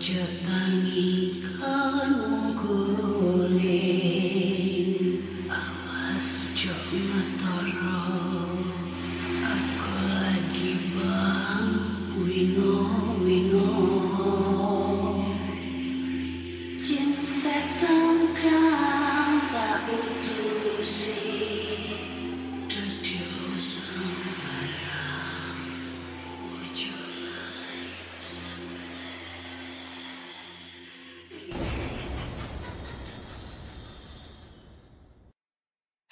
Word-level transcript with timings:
Japan. 0.00 0.79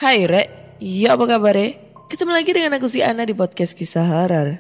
Hai 0.09 0.25
Re, 0.25 0.49
iya 0.81 1.21
apa 1.21 1.29
kabar 1.29 1.53
Re? 1.53 1.93
Ketemu 2.09 2.33
lagi 2.33 2.49
dengan 2.57 2.81
aku 2.81 2.89
si 2.89 3.05
Ana 3.05 3.29
di 3.29 3.37
podcast 3.37 3.77
kisah 3.77 4.09
horor. 4.09 4.57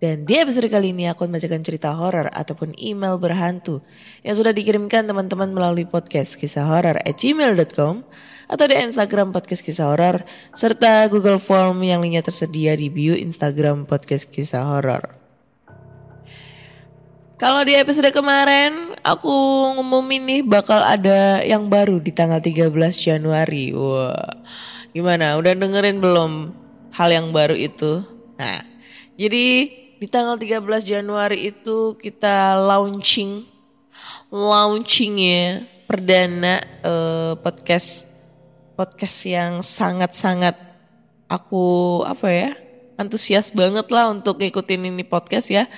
Dan 0.00 0.24
di 0.24 0.40
episode 0.40 0.72
kali 0.72 0.96
ini 0.96 1.04
aku 1.04 1.28
akan 1.28 1.36
membacakan 1.36 1.60
cerita 1.60 1.92
horor 1.92 2.32
ataupun 2.32 2.72
email 2.80 3.20
berhantu 3.20 3.84
yang 4.24 4.32
sudah 4.40 4.56
dikirimkan 4.56 5.04
teman-teman 5.04 5.52
melalui 5.52 5.84
podcast 5.84 6.40
kisah 6.40 6.64
horor 6.64 6.96
at 6.96 7.12
gmail.com 7.12 8.08
atau 8.48 8.64
di 8.64 8.72
Instagram 8.72 9.36
podcast 9.36 9.60
kisah 9.60 9.92
horor 9.92 10.24
serta 10.56 11.12
Google 11.12 11.44
Form 11.44 11.84
yang 11.84 12.00
linknya 12.00 12.24
tersedia 12.24 12.72
di 12.72 12.88
bio 12.88 13.12
Instagram 13.12 13.84
podcast 13.84 14.32
kisah 14.32 14.64
horor. 14.64 15.12
Kalau 17.36 17.68
di 17.68 17.76
episode 17.76 18.08
kemarin 18.16 18.96
aku 19.04 19.28
ngumumin 19.76 20.24
nih 20.24 20.40
bakal 20.40 20.80
ada 20.80 21.44
yang 21.44 21.68
baru 21.68 22.00
di 22.00 22.16
tanggal 22.16 22.40
13 22.40 22.72
Januari. 22.96 23.76
Wah. 23.76 24.40
Gimana? 24.96 25.36
Udah 25.36 25.52
dengerin 25.52 26.00
belum 26.00 26.56
hal 26.96 27.12
yang 27.12 27.28
baru 27.28 27.52
itu? 27.52 28.00
Nah, 28.40 28.64
jadi 29.20 29.68
di 30.00 30.06
tanggal 30.08 30.40
13 30.40 30.64
Januari 30.88 31.52
itu 31.52 32.00
kita 32.00 32.56
launching 32.56 33.44
launchingnya 34.32 35.68
perdana 35.84 36.64
eh, 36.80 37.36
podcast 37.44 38.08
podcast 38.72 39.16
yang 39.28 39.60
sangat-sangat 39.60 40.56
aku 41.28 42.00
apa 42.08 42.28
ya 42.32 42.50
antusias 42.96 43.52
banget 43.52 43.92
lah 43.92 44.08
untuk 44.08 44.40
ngikutin 44.40 44.88
ini 44.96 45.04
podcast 45.04 45.52
ya 45.52 45.68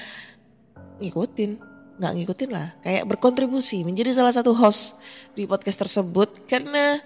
ngikutin 1.03 1.59
nggak 1.99 2.13
ngikutin 2.23 2.51
lah 2.55 2.79
kayak 2.87 3.03
berkontribusi 3.07 3.83
menjadi 3.83 4.15
salah 4.15 4.31
satu 4.31 4.55
host 4.55 4.95
di 5.35 5.43
podcast 5.47 5.83
tersebut 5.83 6.47
karena 6.47 7.03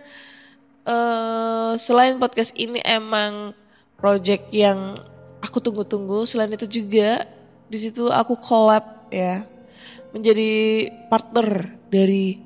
eh 0.82 1.72
selain 1.78 2.18
podcast 2.18 2.52
ini 2.58 2.82
emang 2.82 3.54
project 3.98 4.50
yang 4.50 4.98
aku 5.38 5.62
tunggu-tunggu 5.62 6.26
selain 6.26 6.54
itu 6.54 6.66
juga 6.66 7.26
di 7.70 7.78
situ 7.78 8.10
aku 8.10 8.34
collab 8.38 9.08
ya 9.08 9.46
menjadi 10.12 10.90
partner 11.08 11.72
dari 11.88 12.36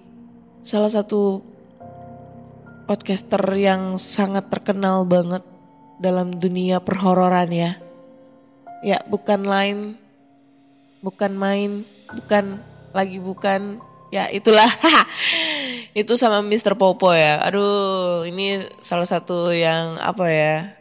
salah 0.63 0.93
satu 0.93 1.43
podcaster 2.87 3.43
yang 3.59 3.99
sangat 3.99 4.47
terkenal 4.47 5.03
banget 5.03 5.43
dalam 5.99 6.31
dunia 6.39 6.79
perhororan 6.79 7.51
ya. 7.51 7.73
Ya 8.85 9.03
bukan 9.11 9.43
lain 9.43 9.79
bukan 11.07 11.33
main, 11.39 11.71
bukan 12.11 12.59
lagi 12.91 13.19
bukan 13.23 13.79
ya 14.16 14.25
itulah 14.32 14.72
itu 16.00 16.12
sama 16.16 16.41
Mr. 16.41 16.72
Popo 16.72 17.12
ya. 17.12 17.41
Aduh, 17.44 18.25
ini 18.25 18.65
salah 18.81 19.04
satu 19.04 19.53
yang 19.53 20.00
apa 20.00 20.27
ya? 20.32 20.77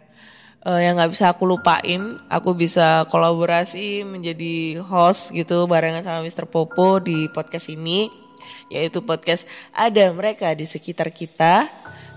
eh, 0.66 0.80
yang 0.82 0.98
nggak 0.98 1.12
bisa 1.14 1.32
aku 1.32 1.44
lupain. 1.46 2.20
Aku 2.28 2.58
bisa 2.58 3.06
kolaborasi 3.14 4.02
menjadi 4.08 4.82
host 4.82 5.32
gitu 5.36 5.70
barengan 5.70 6.02
sama 6.02 6.26
Mr. 6.26 6.50
Popo 6.50 6.98
di 6.98 7.30
podcast 7.30 7.70
ini, 7.70 8.10
yaitu 8.74 9.00
podcast 9.06 9.46
ada 9.72 10.10
mereka 10.12 10.52
di 10.58 10.66
sekitar 10.66 11.14
kita 11.14 11.70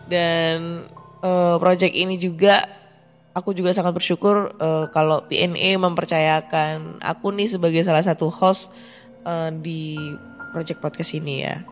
dan 0.09 0.89
eh, 1.21 1.57
project 1.61 1.95
ini 1.95 2.17
juga 2.17 2.65
aku 3.37 3.53
juga 3.55 3.71
sangat 3.77 3.93
bersyukur 3.95 4.57
eh, 4.57 4.87
kalau 4.91 5.23
PNE 5.29 5.77
mempercayakan 5.77 6.99
aku 7.05 7.31
nih 7.37 7.53
sebagai 7.53 7.85
salah 7.85 8.03
satu 8.03 8.33
host 8.33 8.73
eh, 9.29 9.51
di 9.61 10.01
project 10.53 10.79
podcast 10.81 11.13
ini 11.17 11.45
ya. 11.45 11.63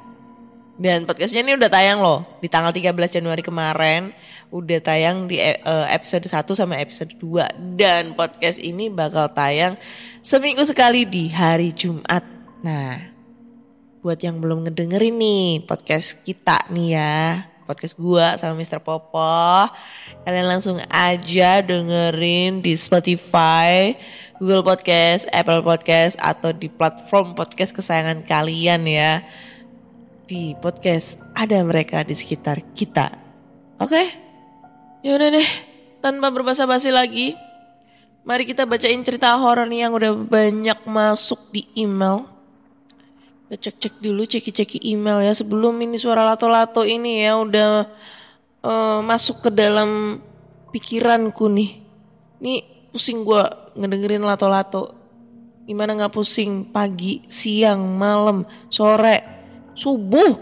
Dan 0.77 1.09
podcastnya 1.09 1.41
ini 1.41 1.57
udah 1.57 1.73
tayang 1.73 2.05
loh 2.05 2.29
di 2.45 2.53
tanggal 2.53 2.69
13 2.69 2.93
Januari 3.17 3.41
kemarin 3.41 4.13
udah 4.53 4.79
tayang 4.85 5.25
di 5.25 5.41
eh, 5.41 5.57
episode 5.89 6.29
1 6.29 6.45
sama 6.53 6.77
episode 6.77 7.17
2 7.17 7.81
dan 7.81 8.13
podcast 8.13 8.61
ini 8.61 8.93
bakal 8.93 9.33
tayang 9.33 9.81
seminggu 10.21 10.63
sekali 10.69 11.09
di 11.09 11.33
hari 11.33 11.73
Jumat. 11.73 12.23
Nah, 12.61 13.17
buat 14.05 14.21
yang 14.21 14.39
belum 14.39 14.69
ngedengerin 14.69 15.17
nih 15.17 15.65
podcast 15.65 16.21
kita 16.23 16.69
nih 16.71 16.89
ya, 16.95 17.49
podcast 17.67 17.99
gua 17.99 18.39
sama 18.39 18.55
Mr. 18.63 18.79
Popo, 18.79 19.67
kalian 20.23 20.47
langsung 20.47 20.79
aja 20.87 21.59
dengerin 21.65 22.63
di 22.63 22.79
Spotify, 22.79 23.99
Google 24.37 24.69
Podcast, 24.69 25.25
Apple 25.33 25.65
Podcast 25.65 26.21
atau 26.21 26.53
di 26.53 26.69
platform 26.69 27.33
podcast 27.33 27.73
kesayangan 27.73 28.21
kalian 28.29 28.85
ya. 28.85 29.25
Di 30.29 30.53
podcast 30.61 31.17
ada 31.33 31.57
mereka 31.65 32.05
di 32.05 32.13
sekitar 32.13 32.61
kita. 32.77 33.17
Oke? 33.81 34.13
Ya 35.01 35.17
udah 35.17 35.29
deh, 35.33 35.49
tanpa 36.05 36.29
berbasa-basi 36.29 36.93
lagi, 36.93 37.33
mari 38.29 38.45
kita 38.45 38.69
bacain 38.69 39.01
cerita 39.01 39.33
horor 39.41 39.71
yang 39.73 39.97
udah 39.97 40.13
banyak 40.13 40.85
masuk 40.85 41.41
di 41.49 41.65
email. 41.73 42.29
Kita 43.47 43.71
cek-cek 43.71 44.05
dulu 44.05 44.29
ceki-ceki 44.29 44.85
email 44.85 45.25
ya 45.25 45.33
sebelum 45.33 45.81
ini 45.81 45.97
suara 45.97 46.27
lato-lato 46.27 46.85
ini 46.85 47.25
ya 47.25 47.41
udah 47.41 47.89
eh, 48.69 48.99
masuk 49.01 49.49
ke 49.49 49.51
dalam 49.55 50.21
pikiranku 50.77 51.49
nih. 51.49 51.71
Nih 52.43 52.76
pusing 52.97 53.29
gua 53.29 53.69
ngedengerin 53.77 54.25
lato-lato. 54.25 54.97
Gimana 55.69 55.93
nggak 55.93 56.17
pusing 56.17 56.73
pagi, 56.73 57.29
siang, 57.29 57.85
malam, 58.01 58.49
sore, 58.73 59.21
subuh, 59.77 60.41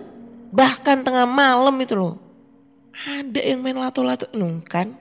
bahkan 0.55 1.03
tengah 1.03 1.27
malam 1.27 1.75
itu 1.83 1.99
loh. 1.99 2.15
Ada 2.95 3.43
yang 3.43 3.59
main 3.59 3.75
lato-lato, 3.75 4.31
nung 4.31 4.63
kan? 4.63 4.95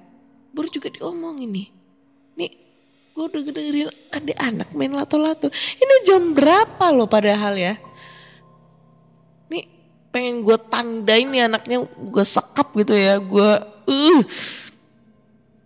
Baru 0.49 0.65
juga 0.73 0.89
diomongin 0.89 1.53
nih. 1.53 1.67
Nih 2.41 2.51
gue 3.13 3.23
udah 3.29 3.41
dengerin 3.45 3.89
ada 4.09 4.33
anak 4.41 4.69
main 4.73 4.89
lato-lato. 4.89 5.53
Ini 5.53 5.95
jam 6.09 6.33
berapa 6.33 6.89
loh 6.89 7.05
padahal 7.05 7.53
ya? 7.53 7.77
Nih 9.53 9.69
pengen 10.09 10.41
gue 10.41 10.57
tandain 10.65 11.29
nih 11.29 11.45
anaknya 11.45 11.85
gue 11.85 12.25
sekap 12.25 12.73
gitu 12.73 12.97
ya. 12.97 13.21
Gue 13.21 13.61
uh, 13.85 14.21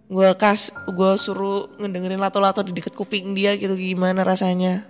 gue 0.07 0.29
kas 0.39 0.71
gue 0.87 1.11
suruh 1.19 1.67
ngedengerin 1.75 2.19
lato-lato 2.19 2.63
di 2.63 2.71
deket 2.71 2.95
kuping 2.95 3.35
dia 3.35 3.55
gitu 3.59 3.75
gimana 3.75 4.23
rasanya. 4.23 4.87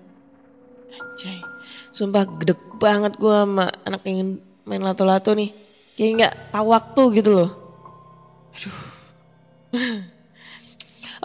Anjay. 0.93 1.41
Sumpah 1.89 2.29
gedek 2.37 2.77
banget 2.77 3.17
gue 3.17 3.33
sama 3.33 3.73
anak 3.81 4.05
yang 4.05 4.37
main 4.69 4.83
lato-lato 4.85 5.33
nih. 5.33 5.49
Kayak 5.97 6.11
nggak 6.13 6.33
tahu 6.53 6.67
waktu 6.69 7.03
gitu 7.17 7.29
loh. 7.33 7.49
Aduh. 8.53 8.77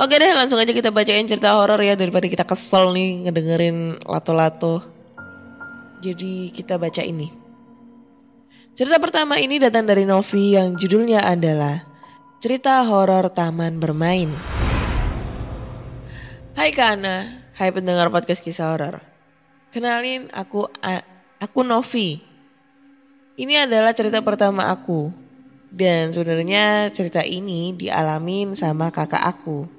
Oke 0.03 0.17
deh 0.17 0.33
langsung 0.33 0.57
aja 0.57 0.73
kita 0.73 0.89
bacain 0.89 1.29
cerita 1.29 1.53
horor 1.53 1.77
ya 1.85 1.93
daripada 1.93 2.25
kita 2.25 2.49
kesel 2.49 2.97
nih 2.97 3.29
ngedengerin 3.29 4.01
lato-lato. 4.09 4.81
Jadi 6.01 6.49
kita 6.57 6.81
baca 6.81 7.05
ini. 7.05 7.29
Cerita 8.73 8.97
pertama 8.97 9.37
ini 9.37 9.61
datang 9.61 9.85
dari 9.85 10.09
Novi 10.09 10.57
yang 10.57 10.73
judulnya 10.81 11.29
adalah 11.29 11.92
Cerita 12.43 12.83
Horor 12.83 13.31
Taman 13.31 13.79
Bermain. 13.79 14.27
Hai 16.59 16.75
Kana, 16.75 17.39
hai 17.55 17.71
pendengar 17.71 18.11
podcast 18.11 18.43
kisah 18.43 18.75
horor. 18.75 18.99
Kenalin 19.71 20.27
aku 20.35 20.67
aku 21.39 21.61
Novi. 21.63 22.19
Ini 23.39 23.71
adalah 23.71 23.95
cerita 23.95 24.27
pertama 24.27 24.75
aku. 24.75 25.15
Dan 25.71 26.11
sebenarnya 26.11 26.91
cerita 26.91 27.23
ini 27.23 27.79
dialamin 27.79 28.59
sama 28.59 28.91
kakak 28.91 29.23
aku. 29.23 29.71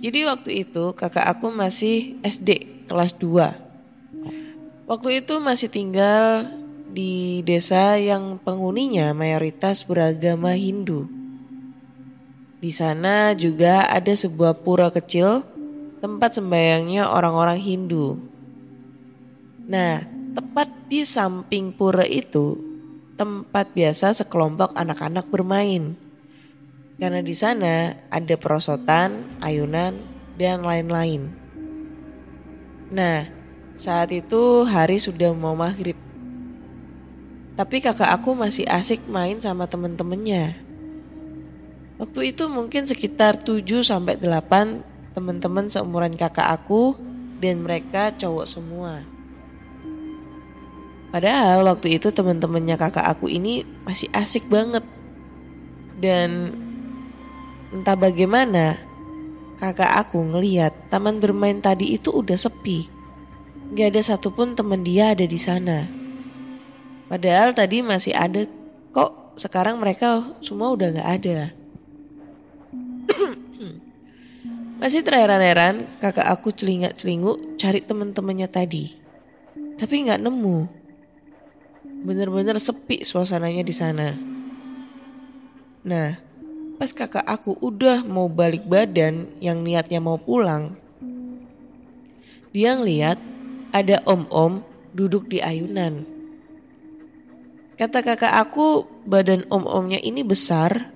Jadi 0.00 0.24
waktu 0.24 0.64
itu 0.64 0.96
kakak 0.96 1.28
aku 1.28 1.52
masih 1.52 2.24
SD 2.24 2.88
kelas 2.88 3.20
2. 3.20 4.88
Waktu 4.88 5.20
itu 5.20 5.36
masih 5.44 5.68
tinggal 5.68 6.48
di 6.92 7.40
desa 7.48 7.96
yang 7.96 8.36
penghuninya 8.36 9.16
mayoritas 9.16 9.88
beragama 9.88 10.52
Hindu. 10.52 11.08
Di 12.60 12.68
sana 12.68 13.32
juga 13.32 13.88
ada 13.88 14.12
sebuah 14.12 14.60
pura 14.60 14.92
kecil 14.92 15.40
tempat 16.04 16.36
sembayangnya 16.36 17.08
orang-orang 17.08 17.58
Hindu. 17.58 18.20
Nah, 19.64 20.04
tepat 20.36 20.68
di 20.92 21.02
samping 21.08 21.72
pura 21.72 22.04
itu 22.04 22.60
tempat 23.16 23.72
biasa 23.72 24.12
sekelompok 24.12 24.76
anak-anak 24.76 25.26
bermain. 25.32 25.96
Karena 27.00 27.24
di 27.24 27.34
sana 27.34 27.96
ada 28.12 28.34
perosotan, 28.36 29.24
ayunan, 29.40 29.96
dan 30.36 30.62
lain-lain. 30.62 31.30
Nah, 32.92 33.26
saat 33.78 34.12
itu 34.12 34.68
hari 34.68 35.00
sudah 35.00 35.32
mau 35.32 35.56
maghrib. 35.56 36.01
Tapi 37.52 37.84
kakak 37.84 38.08
aku 38.08 38.32
masih 38.32 38.64
asik 38.64 39.04
main 39.04 39.36
sama 39.36 39.68
temen-temennya. 39.68 40.56
Waktu 42.00 42.32
itu 42.32 42.48
mungkin 42.48 42.88
sekitar 42.88 43.44
7 43.44 43.62
sampai 43.84 44.16
8 44.16 45.12
teman-teman 45.12 45.68
seumuran 45.68 46.16
kakak 46.16 46.48
aku 46.48 46.96
dan 47.38 47.60
mereka 47.60 48.10
cowok 48.16 48.46
semua. 48.48 49.04
Padahal 51.12 51.68
waktu 51.68 52.00
itu 52.00 52.08
teman-temannya 52.08 52.80
kakak 52.80 53.04
aku 53.04 53.28
ini 53.28 53.68
masih 53.84 54.08
asik 54.16 54.48
banget. 54.48 54.82
Dan 56.00 56.56
entah 57.68 57.94
bagaimana 57.94 58.80
kakak 59.60 59.92
aku 60.08 60.24
ngeliat 60.24 60.72
taman 60.88 61.20
bermain 61.20 61.60
tadi 61.60 62.00
itu 62.00 62.08
udah 62.08 62.40
sepi. 62.40 62.88
Gak 63.76 63.92
ada 63.92 64.00
satupun 64.00 64.56
teman 64.56 64.80
dia 64.80 65.12
ada 65.12 65.28
di 65.28 65.36
sana. 65.36 66.01
Padahal 67.12 67.52
tadi 67.52 67.84
masih 67.84 68.16
ada 68.16 68.48
kok 68.88 69.36
sekarang 69.36 69.76
mereka 69.76 70.32
semua 70.40 70.72
udah 70.72 70.96
gak 70.96 71.10
ada. 71.20 71.52
masih 74.80 75.04
terheran-heran 75.04 75.92
kakak 76.00 76.24
aku 76.24 76.56
celingak-celinguk 76.56 77.60
cari 77.60 77.84
teman-temannya 77.84 78.48
tadi. 78.48 78.96
Tapi 79.76 80.08
nggak 80.08 80.24
nemu. 80.24 80.58
Bener-bener 82.00 82.56
sepi 82.56 83.04
suasananya 83.04 83.60
di 83.60 83.74
sana. 83.76 84.16
Nah, 85.84 86.16
pas 86.80 86.96
kakak 86.96 87.28
aku 87.28 87.60
udah 87.60 88.00
mau 88.08 88.32
balik 88.32 88.64
badan 88.64 89.28
yang 89.36 89.60
niatnya 89.60 90.00
mau 90.00 90.16
pulang. 90.16 90.80
Dia 92.56 92.72
ngeliat 92.72 93.20
ada 93.68 94.00
om-om 94.08 94.64
duduk 94.96 95.28
di 95.28 95.44
ayunan. 95.44 96.11
Kata 97.72 98.04
kakak 98.04 98.36
aku 98.36 98.84
badan 99.08 99.48
om-omnya 99.48 99.96
ini 99.96 100.20
besar, 100.20 100.92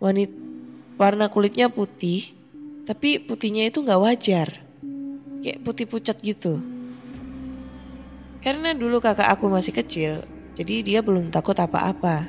wanit 0.00 0.32
warna 0.96 1.28
kulitnya 1.28 1.68
putih, 1.68 2.32
tapi 2.88 3.20
putihnya 3.20 3.68
itu 3.68 3.84
nggak 3.84 4.00
wajar. 4.00 4.48
Kayak 5.44 5.60
putih 5.60 5.84
pucat 5.84 6.16
gitu. 6.24 6.64
Karena 8.40 8.72
dulu 8.72 9.04
kakak 9.04 9.28
aku 9.36 9.52
masih 9.52 9.76
kecil, 9.76 10.24
jadi 10.56 10.80
dia 10.80 11.00
belum 11.04 11.28
takut 11.28 11.56
apa-apa. 11.60 12.28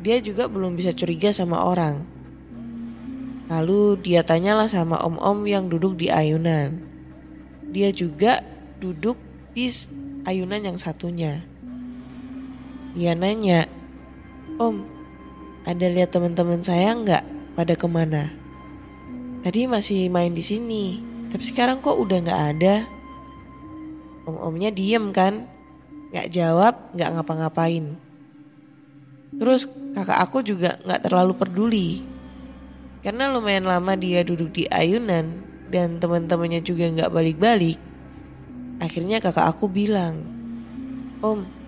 Dia 0.00 0.20
juga 0.24 0.48
belum 0.48 0.76
bisa 0.76 0.92
curiga 0.96 1.32
sama 1.32 1.60
orang. 1.60 2.04
Lalu 3.52 4.00
dia 4.00 4.24
tanyalah 4.24 4.68
sama 4.68 4.96
om-om 5.04 5.44
yang 5.44 5.68
duduk 5.68 6.00
di 6.00 6.08
ayunan. 6.08 6.80
Dia 7.68 7.92
juga 7.92 8.40
duduk 8.80 9.20
di 9.52 9.68
ayunan 10.24 10.60
yang 10.72 10.76
satunya. 10.80 11.44
Dia 12.94 13.10
nanya, 13.18 13.66
Om, 14.54 14.86
ada 15.66 15.86
lihat 15.90 16.14
teman-teman 16.14 16.62
saya 16.62 16.94
nggak 16.94 17.24
pada 17.58 17.74
ke 17.74 17.90
mana? 17.90 18.30
Tadi 19.42 19.66
masih 19.66 20.06
main 20.14 20.30
di 20.30 20.46
sini, 20.46 21.02
tapi 21.34 21.42
sekarang 21.42 21.82
kok 21.82 21.98
udah 21.98 22.22
nggak 22.22 22.42
ada? 22.54 22.86
Om-omnya 24.30 24.70
diem 24.70 25.10
kan, 25.10 25.42
nggak 26.14 26.30
jawab, 26.30 26.94
nggak 26.94 27.10
ngapa-ngapain. 27.18 27.98
Terus 29.42 29.66
kakak 29.98 30.30
aku 30.30 30.46
juga 30.46 30.78
nggak 30.86 31.02
terlalu 31.10 31.34
peduli. 31.34 31.90
Karena 33.02 33.26
lumayan 33.26 33.66
lama 33.66 33.98
dia 33.98 34.22
duduk 34.22 34.54
di 34.54 34.70
ayunan 34.70 35.42
dan 35.66 35.98
teman-temannya 35.98 36.62
juga 36.62 36.86
nggak 36.94 37.10
balik-balik. 37.10 37.82
Akhirnya 38.78 39.18
kakak 39.18 39.50
aku 39.50 39.66
bilang, 39.66 40.22
Om, 41.18 41.63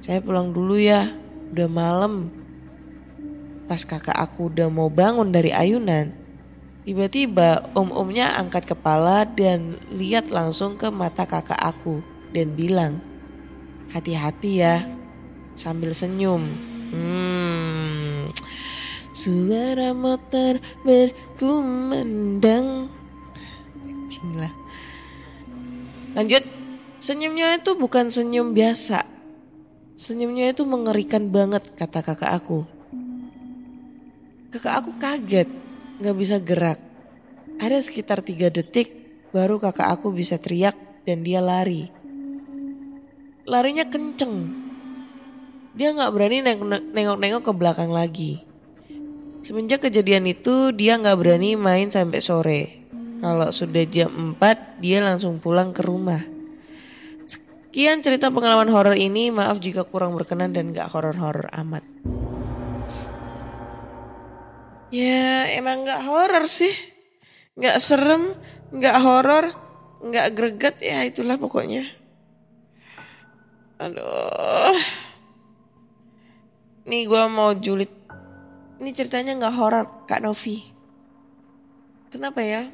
saya 0.00 0.24
pulang 0.24 0.52
dulu 0.52 0.80
ya, 0.80 1.12
udah 1.52 1.68
malam. 1.68 2.32
Pas 3.68 3.84
kakak 3.84 4.16
aku 4.16 4.48
udah 4.50 4.68
mau 4.72 4.88
bangun 4.90 5.30
dari 5.30 5.54
ayunan, 5.54 6.10
tiba-tiba 6.82 7.70
om-omnya 7.76 8.34
angkat 8.34 8.66
kepala 8.66 9.24
dan 9.28 9.78
lihat 9.92 10.32
langsung 10.32 10.74
ke 10.74 10.90
mata 10.90 11.28
kakak 11.28 11.60
aku 11.60 12.02
dan 12.32 12.56
bilang, 12.56 12.98
hati-hati 13.94 14.64
ya, 14.64 14.88
sambil 15.54 15.94
senyum. 15.94 16.50
Hmm, 16.90 18.26
suara 19.14 19.94
motor 19.94 20.58
berkumandang. 20.82 22.90
Anjing 23.86 24.34
lah. 24.34 24.50
Lanjut, 26.18 26.42
senyumnya 26.98 27.62
itu 27.62 27.78
bukan 27.78 28.10
senyum 28.10 28.50
biasa. 28.50 29.19
Senyumnya 30.00 30.56
itu 30.56 30.64
mengerikan 30.64 31.28
banget 31.28 31.76
kata 31.76 32.00
kakak 32.00 32.32
aku. 32.32 32.64
Kakak 34.48 34.74
aku 34.80 34.96
kaget, 34.96 35.44
gak 36.00 36.16
bisa 36.16 36.40
gerak. 36.40 36.80
Ada 37.60 37.84
sekitar 37.84 38.24
tiga 38.24 38.48
detik 38.48 38.96
baru 39.28 39.60
kakak 39.60 39.92
aku 39.92 40.08
bisa 40.08 40.40
teriak 40.40 40.72
dan 41.04 41.20
dia 41.20 41.44
lari. 41.44 41.92
Larinya 43.44 43.84
kenceng. 43.92 44.48
Dia 45.76 45.92
gak 45.92 46.16
berani 46.16 46.48
nengok-nengok 46.96 47.44
ke 47.44 47.52
belakang 47.52 47.92
lagi. 47.92 48.40
Semenjak 49.44 49.84
kejadian 49.84 50.24
itu 50.24 50.72
dia 50.72 50.96
gak 50.96 51.20
berani 51.20 51.60
main 51.60 51.92
sampai 51.92 52.24
sore. 52.24 52.62
Kalau 53.20 53.52
sudah 53.52 53.84
jam 53.84 54.08
4 54.32 54.80
dia 54.80 55.04
langsung 55.04 55.36
pulang 55.44 55.76
ke 55.76 55.84
rumah. 55.84 56.39
Sekian 57.70 58.02
cerita 58.02 58.34
pengalaman 58.34 58.66
horor 58.66 58.98
ini. 58.98 59.30
Maaf 59.30 59.62
jika 59.62 59.86
kurang 59.86 60.18
berkenan 60.18 60.50
dan 60.50 60.74
gak 60.74 60.90
horor-horor 60.90 61.46
amat. 61.54 61.86
Ya 64.90 65.46
emang 65.54 65.86
gak 65.86 66.02
horor 66.02 66.50
sih. 66.50 66.74
Gak 67.54 67.78
serem, 67.78 68.34
gak 68.74 68.98
horor, 68.98 69.54
gak 70.02 70.34
greget 70.34 70.82
ya 70.82 71.06
itulah 71.06 71.38
pokoknya. 71.38 71.86
Aduh. 73.78 74.74
Nih 76.90 77.06
gue 77.06 77.22
mau 77.30 77.54
julid. 77.54 77.94
Ini 78.82 78.90
ceritanya 78.90 79.46
gak 79.46 79.54
horor 79.54 79.86
Kak 80.10 80.26
Novi. 80.26 80.58
Kenapa 82.10 82.42
ya? 82.42 82.66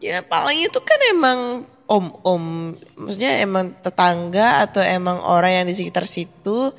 Ya 0.00 0.24
paling 0.24 0.64
itu 0.64 0.80
kan 0.80 1.00
emang 1.12 1.68
om-om. 1.86 2.74
Maksudnya 2.96 3.44
emang 3.44 3.76
tetangga 3.80 4.64
atau 4.64 4.80
emang 4.80 5.20
orang 5.20 5.62
yang 5.62 5.66
di 5.68 5.74
sekitar 5.76 6.08
situ 6.08 6.72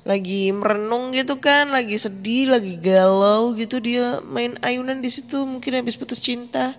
lagi 0.00 0.48
merenung 0.48 1.12
gitu 1.12 1.36
kan, 1.36 1.68
lagi 1.68 2.00
sedih, 2.00 2.48
lagi 2.48 2.80
galau 2.80 3.52
gitu 3.52 3.84
dia 3.84 4.24
main 4.24 4.56
ayunan 4.64 5.04
di 5.04 5.12
situ 5.12 5.44
mungkin 5.44 5.76
habis 5.76 5.96
putus 5.96 6.20
cinta. 6.20 6.72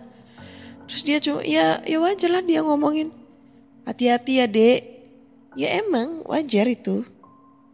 Terus 0.89 1.01
dia 1.05 1.17
cuma 1.21 1.45
ya 1.45 1.79
ya 1.85 2.01
wajar 2.01 2.29
lah 2.33 2.43
dia 2.43 2.65
ngomongin 2.65 3.13
hati-hati 3.85 4.41
ya 4.41 4.45
dek. 4.49 4.81
Ya 5.53 5.83
emang 5.83 6.25
wajar 6.25 6.65
itu. 6.65 7.05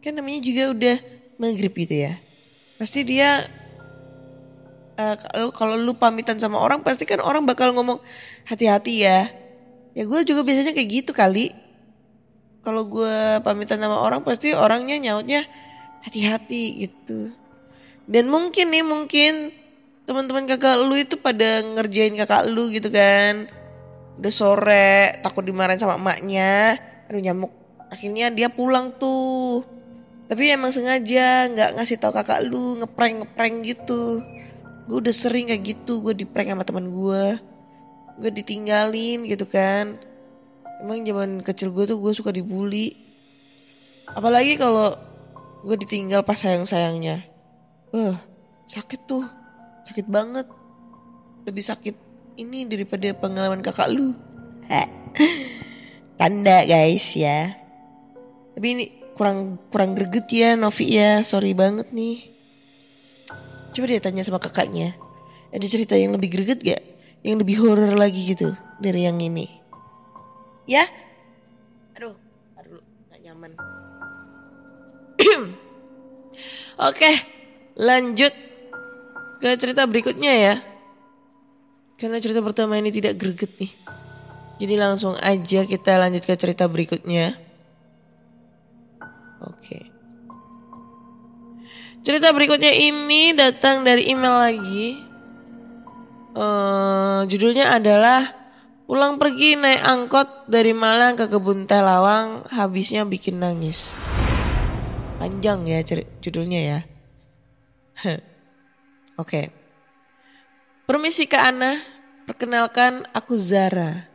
Kan 0.04 0.20
namanya 0.20 0.44
juga 0.44 0.62
udah 0.70 0.96
maghrib 1.40 1.72
gitu 1.72 2.06
ya. 2.06 2.20
Pasti 2.76 3.02
dia 3.06 3.48
kalau 4.98 5.54
kalau 5.54 5.74
lu 5.78 5.94
pamitan 5.94 6.42
sama 6.42 6.58
orang 6.58 6.82
pasti 6.82 7.06
kan 7.06 7.22
orang 7.22 7.46
bakal 7.46 7.70
ngomong 7.72 8.02
hati-hati 8.44 9.06
ya. 9.06 9.30
Ya 9.98 10.06
gue 10.06 10.20
juga 10.22 10.46
biasanya 10.46 10.78
kayak 10.78 10.90
gitu 11.02 11.10
kali. 11.10 11.50
Kalau 12.62 12.86
gue 12.86 13.42
pamitan 13.42 13.82
sama 13.82 13.98
orang 13.98 14.22
pasti 14.22 14.54
orangnya 14.54 14.94
nyautnya 14.94 15.42
hati-hati 16.06 16.86
gitu. 16.86 17.34
Dan 18.06 18.30
mungkin 18.30 18.70
nih 18.70 18.86
mungkin 18.86 19.50
teman-teman 20.06 20.46
kakak 20.46 20.78
lu 20.86 20.94
itu 20.94 21.18
pada 21.18 21.66
ngerjain 21.66 22.14
kakak 22.14 22.46
lu 22.46 22.70
gitu 22.70 22.94
kan. 22.94 23.50
Udah 24.22 24.30
sore 24.30 25.18
takut 25.18 25.42
dimarahin 25.42 25.82
sama 25.82 25.98
emaknya. 25.98 26.78
Aduh 27.10 27.18
nyamuk. 27.18 27.50
Akhirnya 27.90 28.30
dia 28.30 28.46
pulang 28.54 28.94
tuh. 29.02 29.66
Tapi 30.30 30.54
emang 30.54 30.70
sengaja 30.70 31.50
nggak 31.50 31.74
ngasih 31.74 31.98
tahu 31.98 32.14
kakak 32.14 32.46
lu 32.46 32.78
ngeprank 32.78 33.26
ngeprank 33.26 33.54
gitu. 33.66 34.22
Gue 34.86 35.02
udah 35.02 35.10
sering 35.10 35.50
kayak 35.50 35.74
gitu. 35.74 36.06
Gue 36.06 36.14
di 36.14 36.22
prank 36.22 36.54
sama 36.54 36.62
teman 36.62 36.86
gue. 36.86 37.57
Gue 38.18 38.30
ditinggalin 38.34 39.24
gitu 39.24 39.46
kan. 39.46 39.98
Emang 40.82 41.02
zaman 41.02 41.42
kecil 41.42 41.70
gue 41.70 41.86
tuh 41.86 41.98
gue 41.98 42.12
suka 42.14 42.34
dibully. 42.34 42.94
Apalagi 44.10 44.58
kalau 44.58 44.94
gue 45.62 45.76
ditinggal 45.78 46.22
pas 46.22 46.38
sayang-sayangnya. 46.38 47.26
Eh, 47.94 48.16
sakit 48.70 49.00
tuh. 49.06 49.26
Sakit 49.86 50.06
banget. 50.06 50.46
Lebih 51.46 51.64
sakit 51.64 51.96
ini 52.38 52.68
daripada 52.68 53.10
pengalaman 53.14 53.62
kakak 53.62 53.90
lu. 53.90 54.14
Heh. 54.70 54.88
Tanda 56.18 56.66
guys 56.66 57.14
ya. 57.14 57.54
Tapi 58.54 58.66
ini 58.74 58.84
kurang 59.14 59.58
kurang 59.70 59.94
greget 59.94 60.26
ya 60.30 60.54
Novi 60.54 60.94
ya. 60.94 61.22
Sorry 61.22 61.54
banget 61.54 61.90
nih. 61.94 62.26
Coba 63.74 63.86
dia 63.90 64.02
tanya 64.02 64.22
sama 64.26 64.42
kakaknya. 64.42 64.98
Ada 65.54 65.66
cerita 65.66 65.94
yang 65.94 66.12
lebih 66.14 66.34
greget 66.34 66.60
gak? 66.60 66.82
Yang 67.22 67.36
lebih 67.44 67.56
horor 67.62 67.92
lagi 67.98 68.34
gitu 68.34 68.54
dari 68.78 69.04
yang 69.06 69.18
ini. 69.18 69.50
Ya? 70.68 70.86
Aduh, 71.98 72.14
aduh 72.54 72.78
dulu 72.78 72.82
gak 73.10 73.20
nyaman. 73.24 73.52
Oke, 76.88 77.10
lanjut 77.74 78.30
ke 79.38 79.48
cerita 79.58 79.82
berikutnya 79.86 80.32
ya. 80.34 80.54
Karena 81.98 82.22
cerita 82.22 82.38
pertama 82.38 82.78
ini 82.78 82.94
tidak 82.94 83.18
greget 83.18 83.50
nih. 83.58 83.72
Jadi 84.58 84.74
langsung 84.78 85.14
aja 85.18 85.66
kita 85.66 85.98
lanjut 85.98 86.22
ke 86.22 86.34
cerita 86.38 86.70
berikutnya. 86.70 87.34
Oke. 89.42 89.90
Cerita 92.06 92.30
berikutnya 92.30 92.70
ini 92.70 93.34
datang 93.34 93.82
dari 93.82 94.10
email 94.10 94.38
lagi. 94.38 95.07
Eh, 96.38 97.20
judulnya 97.26 97.74
adalah 97.74 98.38
Pulang 98.88 99.20
pergi 99.20 99.52
naik 99.52 99.84
angkot 99.84 100.48
dari 100.48 100.72
Malang 100.72 101.12
ke 101.12 101.28
kebun 101.28 101.68
teh 101.68 101.76
lawang 101.76 102.48
habisnya 102.48 103.04
bikin 103.04 103.36
nangis. 103.36 103.92
Panjang 105.20 105.68
ya 105.68 105.84
judulnya 106.24 106.60
ya. 106.64 106.80
Oke. 109.20 109.52
Permisi 110.88 111.28
Kak 111.28 111.52
Ana, 111.52 111.84
perkenalkan 112.24 113.04
aku 113.12 113.36
Zara. 113.36 114.08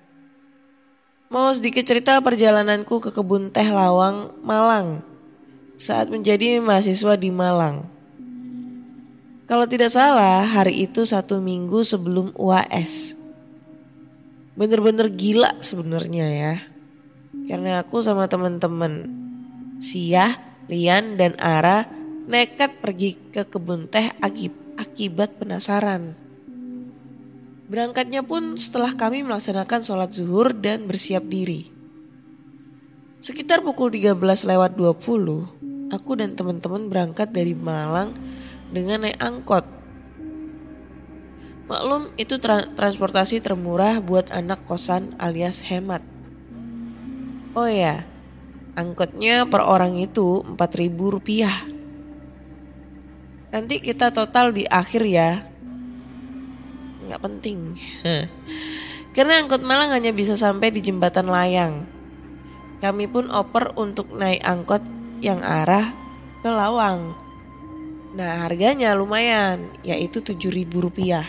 Mau 1.30 1.54
sedikit 1.54 1.86
cerita 1.86 2.18
perjalananku 2.18 2.98
ke 2.98 3.14
kebun 3.14 3.54
teh 3.54 3.70
lawang 3.70 4.34
Malang 4.42 5.06
saat 5.78 6.10
menjadi 6.10 6.58
mahasiswa 6.58 7.14
di 7.14 7.30
Malang. 7.30 7.93
Kalau 9.44 9.68
tidak 9.68 9.92
salah, 9.92 10.48
hari 10.48 10.88
itu 10.88 11.04
satu 11.04 11.44
minggu 11.44 11.84
sebelum 11.84 12.32
UAS. 12.40 13.20
Bener-bener 14.56 15.12
gila 15.12 15.60
sebenarnya 15.60 16.28
ya. 16.32 16.56
Karena 17.52 17.84
aku 17.84 18.00
sama 18.00 18.32
temen-temen 18.32 19.12
Siah, 19.84 20.40
Lian, 20.72 21.20
dan 21.20 21.36
Ara 21.44 21.84
nekat 22.24 22.80
pergi 22.80 23.20
ke 23.36 23.44
kebun 23.44 23.92
teh 23.92 24.16
akib- 24.24 24.80
akibat 24.80 25.36
penasaran. 25.36 26.16
Berangkatnya 27.68 28.24
pun 28.24 28.56
setelah 28.56 28.96
kami 28.96 29.28
melaksanakan 29.28 29.84
sholat 29.84 30.16
zuhur 30.16 30.56
dan 30.56 30.88
bersiap 30.88 31.28
diri. 31.28 31.68
Sekitar 33.20 33.60
pukul 33.60 33.92
13 33.92 34.16
lewat 34.48 34.80
20, 34.80 35.92
aku 35.92 36.12
dan 36.16 36.32
teman-teman 36.32 36.88
berangkat 36.88 37.28
dari 37.36 37.52
Malang 37.52 38.33
dengan 38.74 39.06
naik 39.06 39.22
angkot. 39.22 39.66
Maklum 41.70 42.12
itu 42.20 42.42
tra- 42.42 42.68
transportasi 42.74 43.40
termurah 43.40 44.02
buat 44.02 44.34
anak 44.34 44.66
kosan 44.66 45.16
alias 45.22 45.64
hemat. 45.64 46.02
Oh 47.54 47.70
ya, 47.70 48.04
angkotnya 48.74 49.46
per 49.46 49.62
orang 49.62 49.96
itu 50.02 50.42
4000 50.58 51.14
rupiah. 51.14 51.70
Nanti 53.54 53.78
kita 53.78 54.10
total 54.10 54.50
di 54.50 54.66
akhir 54.66 55.06
ya. 55.06 55.46
Nggak 57.06 57.22
penting. 57.22 57.78
Karena 59.16 59.38
angkot 59.46 59.62
Malang 59.62 59.94
hanya 59.94 60.10
bisa 60.10 60.34
sampai 60.34 60.74
di 60.74 60.82
jembatan 60.82 61.30
layang. 61.30 61.86
Kami 62.82 63.06
pun 63.06 63.30
oper 63.30 63.78
untuk 63.78 64.12
naik 64.12 64.42
angkot 64.42 64.82
yang 65.22 65.40
arah 65.40 65.94
ke 66.42 66.50
Lawang. 66.50 67.23
Nah 68.14 68.46
harganya 68.46 68.94
lumayan, 68.94 69.74
yaitu 69.82 70.22
7000 70.22 70.70
rupiah. 70.78 71.26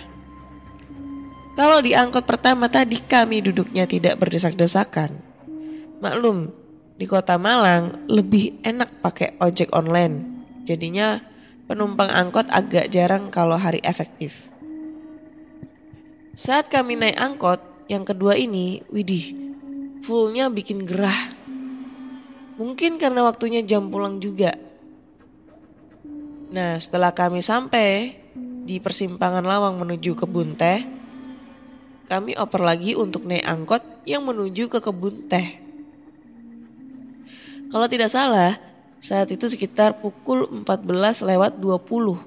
Kalau 1.54 1.78
di 1.80 1.94
angkot 1.94 2.26
pertama 2.26 2.66
tadi 2.66 2.98
kami 2.98 3.40
duduknya 3.40 3.88
tidak 3.88 4.18
berdesak-desakan. 4.20 5.22
Maklum, 6.02 6.50
di 6.98 7.06
kota 7.06 7.38
Malang 7.40 8.04
lebih 8.10 8.58
enak 8.66 9.00
pakai 9.00 9.38
ojek 9.38 9.70
online. 9.70 10.44
Jadinya 10.66 11.22
penumpang 11.70 12.10
angkot 12.10 12.50
agak 12.50 12.90
jarang 12.90 13.30
kalau 13.30 13.54
hari 13.54 13.78
efektif. 13.86 14.50
Saat 16.34 16.68
kami 16.68 16.98
naik 16.98 17.14
angkot 17.16 17.62
yang 17.86 18.02
kedua 18.02 18.34
ini, 18.34 18.82
widih, 18.90 19.54
fullnya 20.02 20.50
bikin 20.50 20.82
gerah. 20.82 21.30
Mungkin 22.58 22.98
karena 22.98 23.22
waktunya 23.22 23.62
jam 23.62 23.90
pulang 23.94 24.18
juga. 24.18 24.63
Nah 26.54 26.78
setelah 26.78 27.10
kami 27.10 27.42
sampai 27.42 28.14
di 28.62 28.78
persimpangan 28.78 29.42
Lawang 29.42 29.82
menuju 29.82 30.14
kebun 30.14 30.54
teh, 30.54 30.86
kami 32.06 32.38
oper 32.38 32.62
lagi 32.62 32.94
untuk 32.94 33.26
naik 33.26 33.42
angkot 33.42 33.82
yang 34.06 34.22
menuju 34.22 34.70
ke 34.70 34.78
kebun 34.78 35.26
teh. 35.26 35.58
Kalau 37.74 37.90
tidak 37.90 38.06
salah, 38.06 38.62
saat 39.02 39.34
itu 39.34 39.50
sekitar 39.50 39.98
pukul 39.98 40.46
14 40.46 41.26
lewat 41.26 41.58
20. 41.58 42.22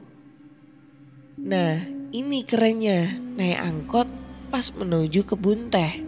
Nah, 1.48 1.88
ini 2.12 2.44
kerennya 2.44 3.16
naik 3.16 3.60
angkot 3.64 4.12
pas 4.52 4.68
menuju 4.76 5.24
kebun 5.24 5.72
teh. 5.72 6.04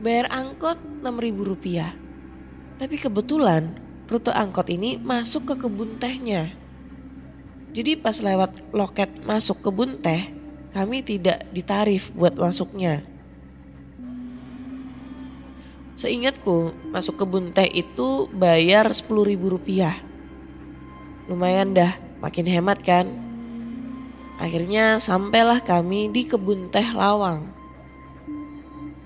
Bayar 0.00 0.32
angkot 0.32 0.80
6.000 1.04 1.36
rupiah. 1.52 1.92
Tapi 2.80 2.96
kebetulan 2.96 3.76
rute 4.08 4.32
angkot 4.32 4.72
ini 4.72 4.96
masuk 4.96 5.52
ke 5.52 5.68
kebun 5.68 6.00
tehnya. 6.00 6.48
Jadi 7.78 7.94
pas 7.94 8.18
lewat 8.18 8.74
loket 8.74 9.06
masuk 9.22 9.62
kebun 9.62 10.02
teh, 10.02 10.34
kami 10.74 10.98
tidak 10.98 11.46
ditarif 11.54 12.10
buat 12.10 12.34
masuknya. 12.34 13.06
Seingatku, 15.94 16.74
masuk 16.90 17.22
kebun 17.22 17.54
teh 17.54 17.70
itu 17.70 18.26
bayar 18.34 18.90
10 18.90 19.06
ribu 19.22 19.54
rupiah. 19.54 19.94
Lumayan 21.30 21.70
dah, 21.70 21.94
makin 22.18 22.50
hemat 22.50 22.82
kan? 22.82 23.14
Akhirnya 24.42 24.98
sampailah 24.98 25.62
kami 25.62 26.10
di 26.10 26.26
kebun 26.26 26.74
teh 26.74 26.90
lawang. 26.90 27.46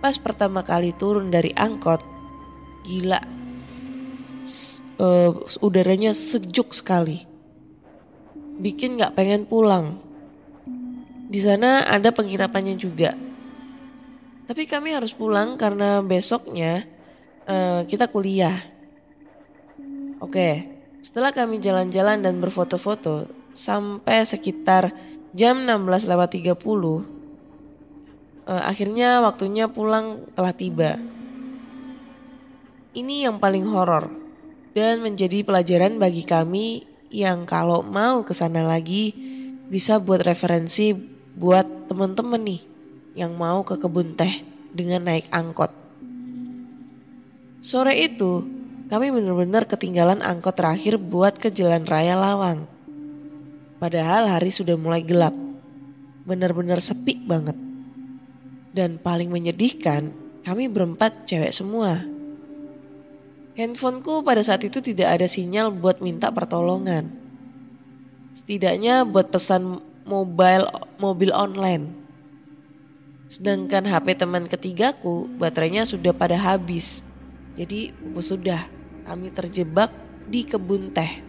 Pas 0.01 0.17
pertama 0.17 0.65
kali 0.65 0.97
turun 0.97 1.29
dari 1.29 1.53
angkot, 1.53 2.01
gila. 2.89 3.21
S- 4.49 4.81
eh, 4.97 5.61
udaranya 5.61 6.17
sejuk 6.17 6.73
sekali. 6.73 7.32
Bikin 8.59 9.01
gak 9.01 9.17
pengen 9.17 9.49
pulang. 9.49 10.01
Di 11.33 11.41
sana 11.41 11.89
ada 11.89 12.13
penginapannya 12.13 12.77
juga. 12.77 13.17
Tapi 14.45 14.69
kami 14.69 14.93
harus 14.93 15.17
pulang 15.17 15.57
karena 15.57 16.05
besoknya 16.05 16.85
eh, 17.49 17.81
kita 17.89 18.11
kuliah. 18.13 18.69
Oke, 20.21 20.69
setelah 21.01 21.33
kami 21.33 21.59
jalan-jalan 21.59 22.21
dan 22.21 22.37
berfoto-foto 22.39 23.27
sampai 23.57 24.23
sekitar 24.29 24.93
jam 25.33 25.65
16 25.65 26.05
lewat 26.05 26.37
30, 26.37 26.53
eh, 28.45 28.63
akhirnya 28.69 29.25
waktunya 29.25 29.67
pulang 29.73 30.29
telah 30.37 30.53
tiba. 30.53 31.01
ini 32.93 33.25
yang 33.25 33.41
paling 33.41 33.65
horor 33.73 34.13
dan 34.77 35.01
menjadi 35.01 35.45
pelajaran 35.45 35.97
bagi 35.97 36.25
kami 36.25 36.85
yang 37.13 37.45
kalau 37.45 37.85
mau 37.85 38.25
ke 38.25 38.33
sana 38.33 38.65
lagi 38.65 39.13
bisa 39.69 40.01
buat 40.01 40.25
referensi 40.25 40.97
buat 41.37 41.93
temen-temen 41.93 42.41
nih 42.41 42.61
yang 43.13 43.37
mau 43.37 43.61
ke 43.61 43.77
kebun 43.77 44.17
teh 44.17 44.41
dengan 44.73 45.05
naik 45.05 45.29
angkot. 45.29 45.69
Sore 47.63 47.95
itu, 47.95 48.43
kami 48.89 49.13
benar-benar 49.13 49.69
ketinggalan 49.69 50.25
angkot 50.25 50.57
terakhir 50.57 50.99
buat 50.99 51.37
ke 51.39 51.53
Jalan 51.53 51.87
Raya 51.87 52.17
Lawang. 52.19 52.67
Padahal 53.79 54.29
hari 54.29 54.51
sudah 54.51 54.75
mulai 54.75 55.05
gelap. 55.05 55.37
Benar-benar 56.29 56.83
sepi 56.83 57.23
banget. 57.23 57.55
Dan 58.73 58.97
paling 58.99 59.29
menyedihkan, 59.29 60.13
kami 60.43 60.67
berempat 60.69 61.29
cewek 61.29 61.53
semua. 61.55 62.12
Handphoneku 63.53 64.25
pada 64.25 64.41
saat 64.41 64.65
itu 64.65 64.81
tidak 64.81 65.21
ada 65.21 65.29
sinyal 65.29 65.69
buat 65.77 66.01
minta 66.01 66.33
pertolongan. 66.33 67.13
Setidaknya 68.33 69.05
buat 69.05 69.29
pesan 69.29 69.85
mobile 70.09 70.65
mobil 70.97 71.29
online. 71.37 71.93
Sedangkan 73.29 73.85
HP 73.85 74.17
teman 74.17 74.49
ketigaku 74.49 75.29
baterainya 75.37 75.85
sudah 75.85 76.17
pada 76.17 76.41
habis. 76.41 77.05
Jadi 77.53 77.93
pupus 77.93 78.33
sudah 78.33 78.73
kami 79.05 79.29
terjebak 79.29 79.93
di 80.25 80.49
kebun 80.49 80.89
teh. 80.89 81.21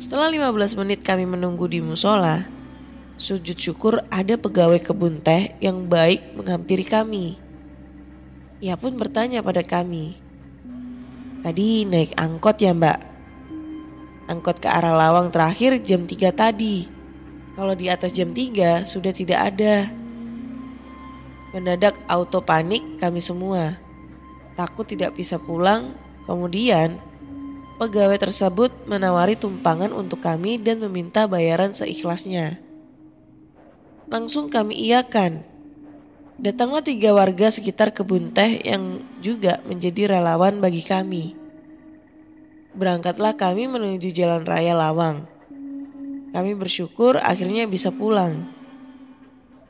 Setelah 0.00 0.32
15 0.32 0.80
menit 0.80 1.04
kami 1.04 1.28
menunggu 1.28 1.68
di 1.68 1.84
musola, 1.84 2.48
sujud 3.20 3.60
syukur 3.60 4.00
ada 4.08 4.40
pegawai 4.40 4.80
kebun 4.80 5.20
teh 5.20 5.52
yang 5.60 5.84
baik 5.84 6.32
menghampiri 6.32 6.88
kami. 6.88 7.36
Ia 8.64 8.80
pun 8.80 8.96
bertanya 8.96 9.44
pada 9.44 9.60
kami, 9.60 10.21
Tadi 11.42 11.82
naik 11.82 12.14
angkot 12.14 12.62
ya 12.62 12.70
mbak? 12.70 13.02
Angkot 14.30 14.62
ke 14.62 14.70
arah 14.70 14.94
Lawang 14.94 15.34
terakhir 15.34 15.82
jam 15.82 16.06
3 16.06 16.30
tadi. 16.30 16.86
Kalau 17.58 17.74
di 17.74 17.90
atas 17.90 18.14
jam 18.14 18.30
3 18.30 18.86
sudah 18.86 19.10
tidak 19.10 19.50
ada. 19.50 19.90
Mendadak 21.50 21.98
auto 22.06 22.40
panik 22.40 22.96
kami 23.02 23.18
semua. 23.18 23.74
Takut 24.54 24.86
tidak 24.86 25.18
bisa 25.18 25.36
pulang, 25.36 25.98
kemudian 26.30 27.02
pegawai 27.82 28.22
tersebut 28.22 28.70
menawari 28.86 29.34
tumpangan 29.34 29.90
untuk 29.90 30.22
kami 30.22 30.62
dan 30.62 30.78
meminta 30.78 31.26
bayaran 31.26 31.74
seikhlasnya. 31.74 32.62
Langsung 34.06 34.46
kami 34.46 34.78
iakan. 34.78 35.51
Datanglah 36.42 36.82
tiga 36.82 37.14
warga 37.14 37.54
sekitar 37.54 37.94
kebun 37.94 38.34
teh 38.34 38.58
yang 38.66 38.98
juga 39.22 39.62
menjadi 39.62 40.18
relawan 40.18 40.58
bagi 40.58 40.82
kami. 40.82 41.38
Berangkatlah 42.74 43.38
kami 43.38 43.70
menuju 43.70 44.10
jalan 44.10 44.42
raya 44.42 44.74
Lawang. 44.74 45.22
Kami 46.34 46.58
bersyukur 46.58 47.22
akhirnya 47.22 47.70
bisa 47.70 47.94
pulang. 47.94 48.42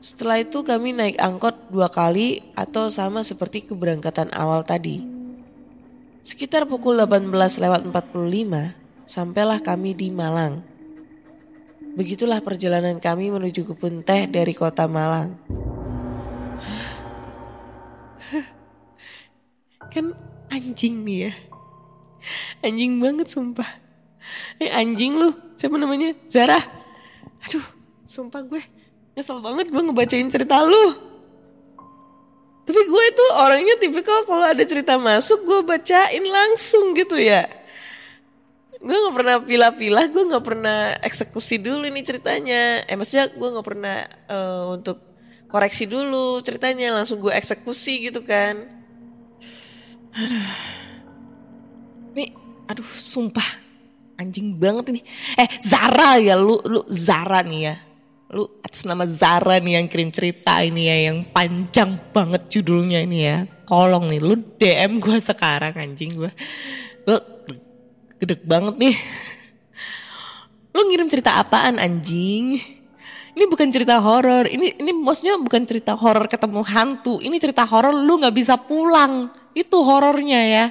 Setelah 0.01 0.41
itu 0.41 0.65
kami 0.65 0.97
naik 0.97 1.21
angkot 1.21 1.69
dua 1.69 1.93
kali 1.93 2.41
atau 2.57 2.89
sama 2.89 3.21
seperti 3.21 3.69
keberangkatan 3.69 4.33
awal 4.33 4.65
tadi. 4.65 5.05
Sekitar 6.25 6.65
pukul 6.65 6.97
18 6.97 7.29
lewat 7.37 7.85
45 7.85 8.73
sampailah 9.05 9.61
kami 9.61 9.93
di 9.93 10.09
Malang. 10.09 10.65
Begitulah 11.93 12.41
perjalanan 12.41 12.97
kami 12.97 13.29
menuju 13.29 13.61
kebun 13.69 14.01
teh 14.01 14.25
dari 14.25 14.57
kota 14.57 14.89
Malang. 14.89 15.37
Kan 19.93 20.17
anjing 20.49 21.05
nih 21.05 21.29
ya. 21.29 21.33
Anjing 22.65 22.97
banget 22.97 23.29
sumpah. 23.29 23.69
Eh 24.57 24.73
anjing 24.73 25.13
lu. 25.13 25.29
Siapa 25.53 25.77
namanya? 25.77 26.17
Zara. 26.25 26.57
Aduh 27.45 27.63
sumpah 28.09 28.41
gue 28.45 28.61
nyesel 29.13 29.41
banget 29.41 29.69
gue 29.69 29.81
ngebacain 29.81 30.29
cerita 30.33 30.65
lu. 30.65 31.13
Tapi 32.63 32.81
gue 32.87 33.03
itu 33.11 33.25
orangnya 33.35 33.75
tipikal 33.77 34.23
kalau 34.23 34.47
ada 34.47 34.63
cerita 34.63 34.95
masuk 34.95 35.45
gue 35.45 35.59
bacain 35.67 36.23
langsung 36.23 36.95
gitu 36.97 37.19
ya. 37.19 37.45
Gue 38.79 38.97
nggak 38.97 39.15
pernah 39.15 39.37
pilah-pilah 39.43 40.05
gue 40.09 40.23
nggak 40.33 40.45
pernah 40.45 40.79
eksekusi 41.03 41.61
dulu 41.61 41.85
ini 41.85 42.01
ceritanya. 42.01 42.87
Eh 42.87 42.95
maksudnya 42.97 43.29
gue 43.29 43.49
nggak 43.53 43.67
pernah 43.67 43.97
uh, 44.31 44.73
untuk 44.73 44.97
koreksi 45.51 45.85
dulu 45.85 46.41
ceritanya 46.41 46.97
langsung 46.97 47.21
gue 47.21 47.29
eksekusi 47.29 48.09
gitu 48.09 48.25
kan 48.25 48.82
Aduh. 50.13 50.49
Nih, 52.13 52.29
aduh 52.69 52.89
sumpah 52.93 53.63
anjing 54.21 54.53
banget 54.53 54.93
ini. 54.93 55.01
Eh 55.33 55.49
Zara 55.61 56.21
ya 56.21 56.37
lu 56.37 56.61
lu 56.63 56.85
Zara 56.89 57.41
nih 57.41 57.61
ya. 57.73 57.75
Lu 58.33 58.45
atas 58.61 58.85
nama 58.85 59.05
Zara 59.09 59.57
nih 59.57 59.81
yang 59.81 59.87
kirim 59.89 60.09
cerita 60.13 60.61
ini 60.61 60.89
ya 60.89 60.97
yang 61.09 61.25
panjang 61.25 61.97
banget 62.13 62.49
judulnya 62.49 63.01
ini 63.01 63.17
ya. 63.25 63.37
Kolong 63.65 64.13
nih 64.13 64.21
lu 64.21 64.37
DM 64.37 65.01
gue 65.01 65.17
sekarang 65.17 65.73
anjing 65.73 66.13
gue. 66.13 66.31
Gue 67.05 67.19
gede 68.21 68.37
banget 68.45 68.77
nih. 68.77 68.95
Lu 70.73 70.89
ngirim 70.89 71.09
cerita 71.09 71.37
apaan 71.37 71.77
anjing? 71.77 72.57
Ini 73.33 73.43
bukan 73.49 73.67
cerita 73.73 73.97
horor. 73.97 74.45
Ini 74.45 74.77
ini 74.77 74.91
maksudnya 74.93 75.41
bukan 75.41 75.65
cerita 75.65 75.97
horor 75.97 76.29
ketemu 76.29 76.61
hantu. 76.61 77.17
Ini 77.17 77.35
cerita 77.41 77.65
horor 77.65 77.93
lu 77.93 78.21
nggak 78.21 78.35
bisa 78.35 78.57
pulang 78.61 79.33
itu 79.57 79.77
horornya 79.81 80.41
ya. 80.41 80.65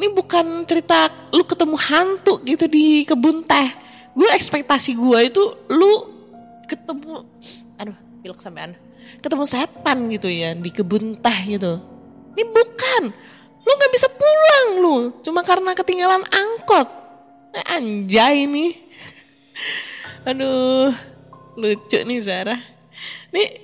Ini 0.00 0.08
bukan 0.16 0.64
cerita 0.64 1.12
lu 1.30 1.44
ketemu 1.44 1.76
hantu 1.76 2.40
gitu 2.42 2.64
di 2.66 3.04
kebun 3.04 3.44
teh. 3.44 3.68
Gue 4.16 4.26
ekspektasi 4.32 4.98
gue 4.98 5.18
itu 5.30 5.42
lu 5.70 5.92
ketemu, 6.66 7.26
aduh 7.78 7.98
pilek 8.22 8.42
sampean, 8.42 8.74
ketemu 9.22 9.44
setan 9.46 10.10
gitu 10.10 10.26
ya 10.26 10.54
di 10.54 10.70
kebun 10.70 11.18
teh 11.18 11.38
gitu. 11.46 11.78
Ini 12.34 12.42
bukan, 12.46 13.02
lu 13.66 13.70
nggak 13.70 13.92
bisa 13.92 14.06
pulang 14.10 14.68
lu, 14.82 14.96
cuma 15.22 15.42
karena 15.42 15.74
ketinggalan 15.74 16.22
angkot. 16.30 16.88
Nah, 17.50 17.64
anjay 17.74 18.46
nih. 18.46 18.72
Aduh, 20.24 20.94
lucu 21.60 21.98
nih 22.00 22.20
Zara. 22.24 22.56
Nih, 23.30 23.60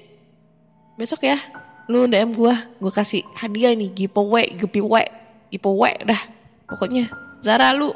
besok 1.00 1.24
ya 1.24 1.40
lu 1.86 2.04
DM 2.10 2.34
gua, 2.34 2.66
gua 2.82 2.92
kasih 2.92 3.22
hadiah 3.38 3.70
nih 3.72 3.90
giveaway, 3.94 4.52
giveaway, 4.58 5.06
giveaway 5.50 5.94
dah. 6.02 6.22
Pokoknya 6.66 7.08
Zara 7.40 7.70
lu 7.72 7.94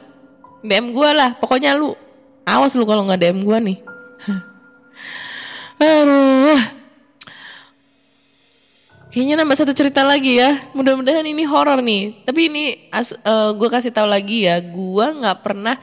DM 0.62 0.94
gua 0.94 1.10
lah, 1.12 1.30
pokoknya 1.36 1.74
lu 1.74 1.92
awas 2.46 2.72
lu 2.78 2.86
kalau 2.86 3.04
nggak 3.04 3.20
DM 3.20 3.38
gua 3.42 3.58
nih. 3.58 3.78
Aduh. 5.82 6.80
Kayaknya 9.10 9.42
nambah 9.42 9.58
satu 9.58 9.74
cerita 9.74 10.06
lagi 10.06 10.38
ya. 10.38 10.70
Mudah-mudahan 10.70 11.26
ini 11.26 11.42
horor 11.42 11.82
nih. 11.82 12.22
Tapi 12.22 12.46
ini 12.46 12.64
as, 12.94 13.10
uh, 13.26 13.50
gue 13.58 13.66
kasih 13.66 13.90
tahu 13.90 14.06
lagi 14.06 14.46
ya, 14.46 14.62
gue 14.62 15.06
nggak 15.18 15.42
pernah 15.42 15.82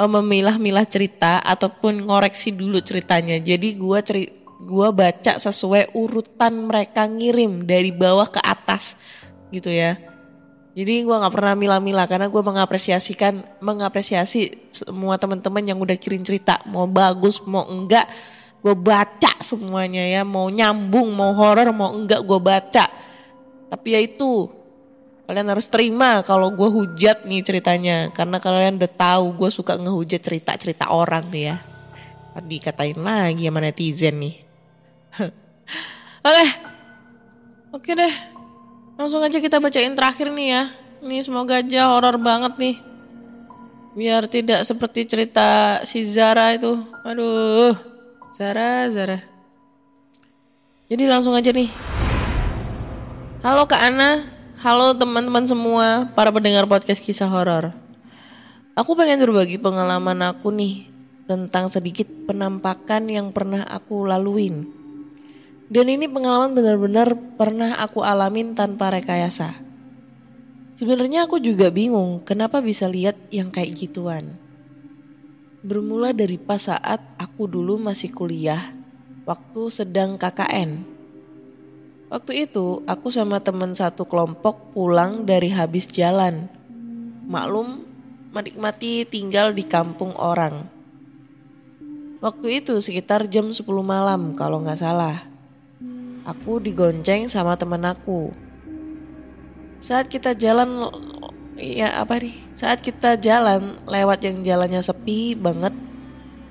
uh, 0.00 0.08
memilah-milah 0.08 0.88
cerita 0.88 1.44
ataupun 1.44 2.08
ngoreksi 2.08 2.56
dulu 2.56 2.80
ceritanya. 2.80 3.36
Jadi 3.36 3.76
gue 3.76 3.98
cerita 4.00 4.40
gue 4.60 4.88
baca 4.92 5.40
sesuai 5.40 5.96
urutan 5.96 6.68
mereka 6.68 7.08
ngirim 7.08 7.64
dari 7.64 7.88
bawah 7.92 8.28
ke 8.28 8.40
atas 8.44 8.96
gitu 9.48 9.72
ya. 9.72 9.96
Jadi 10.76 11.02
gue 11.02 11.16
nggak 11.16 11.34
pernah 11.34 11.56
milah-milah 11.56 12.06
karena 12.06 12.28
gue 12.30 12.42
mengapresiasikan 12.44 13.42
mengapresiasi 13.58 14.70
semua 14.70 15.18
teman-teman 15.18 15.64
yang 15.64 15.80
udah 15.80 15.96
kirim 15.98 16.22
cerita 16.22 16.62
mau 16.68 16.86
bagus 16.86 17.42
mau 17.42 17.66
enggak 17.66 18.06
gue 18.60 18.76
baca 18.76 19.32
semuanya 19.42 20.04
ya 20.04 20.22
mau 20.22 20.46
nyambung 20.46 21.10
mau 21.10 21.34
horor 21.34 21.74
mau 21.74 21.90
enggak 21.90 22.22
gue 22.22 22.38
baca 22.38 22.86
tapi 23.66 23.88
ya 23.96 24.00
itu 24.04 24.46
kalian 25.30 25.46
harus 25.46 25.70
terima 25.70 26.26
kalau 26.26 26.50
gue 26.50 26.66
hujat 26.66 27.22
nih 27.22 27.46
ceritanya 27.46 28.10
karena 28.10 28.42
kalian 28.42 28.82
udah 28.82 28.90
tahu 28.90 29.38
gue 29.38 29.50
suka 29.54 29.78
ngehujat 29.78 30.18
cerita-cerita 30.18 30.90
orang 30.90 31.30
nih 31.30 31.54
ya 31.54 31.56
tadi 32.34 32.56
katain 32.58 32.98
lagi 32.98 33.46
sama 33.46 33.62
netizen 33.62 34.18
nih 34.18 34.50
Oke. 36.26 36.46
Oke 37.70 37.90
deh. 37.94 38.14
Langsung 39.00 39.24
aja 39.24 39.40
kita 39.40 39.56
bacain 39.56 39.96
terakhir 39.96 40.28
nih 40.28 40.48
ya. 40.52 40.62
Ini 41.00 41.24
semoga 41.24 41.64
aja 41.64 41.88
horor 41.88 42.20
banget 42.20 42.60
nih. 42.60 42.76
Biar 43.96 44.28
tidak 44.28 44.68
seperti 44.68 45.08
cerita 45.08 45.80
si 45.88 46.04
Zara 46.04 46.52
itu. 46.52 46.76
Aduh. 47.02 47.72
Zara, 48.36 48.86
Zara. 48.92 49.18
Jadi 50.90 51.04
langsung 51.08 51.32
aja 51.32 51.50
nih. 51.54 51.70
Halo 53.40 53.64
Kak 53.64 53.80
Ana. 53.80 54.39
Halo 54.60 54.92
teman-teman 54.92 55.48
semua 55.48 56.12
para 56.12 56.28
pendengar 56.28 56.68
podcast 56.68 57.00
kisah 57.00 57.32
horor. 57.32 57.72
Aku 58.76 58.92
pengen 58.92 59.24
berbagi 59.24 59.56
pengalaman 59.56 60.20
aku 60.20 60.52
nih 60.52 60.84
tentang 61.24 61.72
sedikit 61.72 62.04
penampakan 62.28 63.08
yang 63.08 63.32
pernah 63.32 63.64
aku 63.64 64.04
laluin 64.04 64.68
dan 65.72 65.86
ini 65.88 66.10
pengalaman 66.10 66.52
benar-benar 66.52 67.14
pernah 67.38 67.78
aku 67.78 68.02
alamin 68.02 68.52
tanpa 68.58 68.90
rekayasa. 68.90 69.54
Sebenarnya 70.74 71.24
aku 71.24 71.40
juga 71.40 71.72
bingung 71.72 72.20
kenapa 72.20 72.60
bisa 72.60 72.84
lihat 72.84 73.14
yang 73.32 73.48
kayak 73.48 73.80
gituan. 73.80 74.36
Bermula 75.64 76.12
dari 76.12 76.36
pas 76.36 76.68
saat 76.68 77.00
aku 77.16 77.48
dulu 77.48 77.80
masih 77.80 78.12
kuliah, 78.12 78.76
waktu 79.24 79.72
sedang 79.72 80.20
KKN. 80.20 80.89
Waktu 82.10 82.50
itu 82.50 82.82
aku 82.90 83.14
sama 83.14 83.38
temen 83.38 83.70
satu 83.70 84.02
kelompok 84.02 84.74
pulang 84.74 85.22
dari 85.22 85.46
habis 85.46 85.86
jalan. 85.86 86.50
Maklum, 87.30 87.86
menikmati 88.34 89.06
tinggal 89.06 89.54
di 89.54 89.62
kampung 89.62 90.18
orang. 90.18 90.66
Waktu 92.18 92.66
itu 92.66 92.82
sekitar 92.82 93.30
jam 93.30 93.54
10 93.54 93.62
malam 93.86 94.34
kalau 94.34 94.58
nggak 94.58 94.82
salah. 94.82 95.22
Aku 96.26 96.58
digonceng 96.58 97.30
sama 97.30 97.54
temen 97.54 97.86
aku. 97.86 98.34
Saat 99.78 100.10
kita 100.10 100.34
jalan 100.34 100.90
ya 101.54 101.94
apa 101.94 102.18
nih? 102.18 102.34
Saat 102.58 102.82
kita 102.82 103.22
jalan 103.22 103.78
lewat 103.86 104.26
yang 104.26 104.42
jalannya 104.42 104.82
sepi 104.82 105.38
banget, 105.38 105.72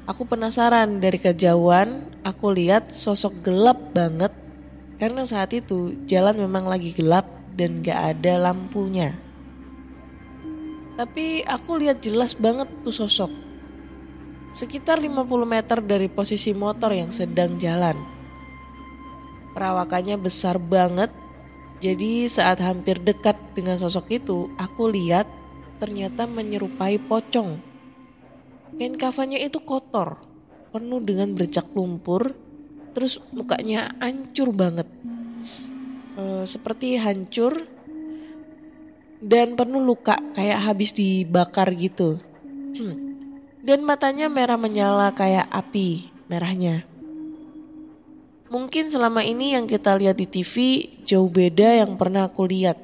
aku 0.07 0.23
penasaran 0.23 1.03
dari 1.03 1.19
kejauhan 1.19 2.07
aku 2.23 2.47
lihat 2.55 2.95
sosok 2.95 3.43
gelap 3.43 3.91
banget 3.91 4.31
karena 4.99 5.23
saat 5.23 5.55
itu 5.55 5.95
jalan 6.05 6.37
memang 6.37 6.67
lagi 6.67 6.91
gelap 6.91 7.25
dan 7.55 7.79
gak 7.79 8.19
ada 8.19 8.51
lampunya. 8.51 9.15
Tapi 10.99 11.47
aku 11.47 11.79
lihat 11.79 12.03
jelas 12.03 12.35
banget 12.35 12.67
tuh 12.83 12.91
sosok. 12.91 13.31
Sekitar 14.51 14.99
50 14.99 15.23
meter 15.47 15.79
dari 15.79 16.11
posisi 16.11 16.51
motor 16.51 16.91
yang 16.91 17.15
sedang 17.15 17.55
jalan. 17.55 17.95
Perawakannya 19.55 20.19
besar 20.19 20.59
banget 20.59 21.09
jadi 21.79 22.27
saat 22.27 22.59
hampir 22.59 22.99
dekat 22.99 23.39
dengan 23.55 23.79
sosok 23.79 24.11
itu, 24.11 24.51
aku 24.59 24.91
lihat 24.91 25.23
ternyata 25.79 26.27
menyerupai 26.27 26.99
pocong. 26.99 27.55
Kain 28.75 28.99
kafannya 28.99 29.39
itu 29.39 29.63
kotor, 29.63 30.19
penuh 30.75 30.99
dengan 30.99 31.31
bercak 31.31 31.71
lumpur, 31.71 32.35
terus 32.91 33.21
mukanya 33.31 33.93
hancur 34.01 34.53
banget. 34.53 34.87
E, 36.17 36.43
seperti 36.45 36.99
hancur 36.99 37.65
dan 39.19 39.59
penuh 39.59 39.83
luka 39.83 40.15
kayak 40.35 40.59
habis 40.63 40.95
dibakar 40.95 41.71
gitu. 41.75 42.19
Hmm. 42.75 42.95
Dan 43.59 43.83
matanya 43.83 44.31
merah 44.31 44.55
menyala 44.55 45.11
kayak 45.11 45.51
api 45.51 46.07
merahnya. 46.31 46.87
Mungkin 48.49 48.89
selama 48.89 49.21
ini 49.21 49.53
yang 49.53 49.69
kita 49.69 49.93
lihat 49.93 50.17
di 50.17 50.25
TV 50.25 50.87
jauh 51.05 51.29
beda 51.29 51.85
yang 51.85 51.93
pernah 51.99 52.25
aku 52.25 52.49
lihat. 52.49 52.81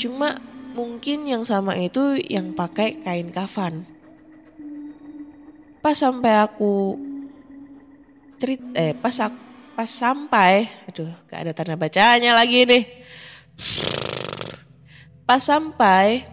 Cuma 0.00 0.40
mungkin 0.72 1.28
yang 1.28 1.44
sama 1.44 1.76
itu 1.76 2.16
yang 2.16 2.56
pakai 2.56 3.04
kain 3.04 3.28
kafan. 3.28 3.84
Pas 5.84 5.92
sampai 5.92 6.40
aku 6.40 6.96
cerit 8.44 8.60
eh 8.76 8.92
pas 8.92 9.16
aku, 9.24 9.40
pas 9.72 9.88
sampai 9.88 10.68
aduh 10.84 11.08
gak 11.32 11.48
ada 11.48 11.52
tanda 11.56 11.80
bacanya 11.80 12.36
lagi 12.36 12.68
nih. 12.68 12.84
Pas 15.24 15.40
sampai 15.40 16.28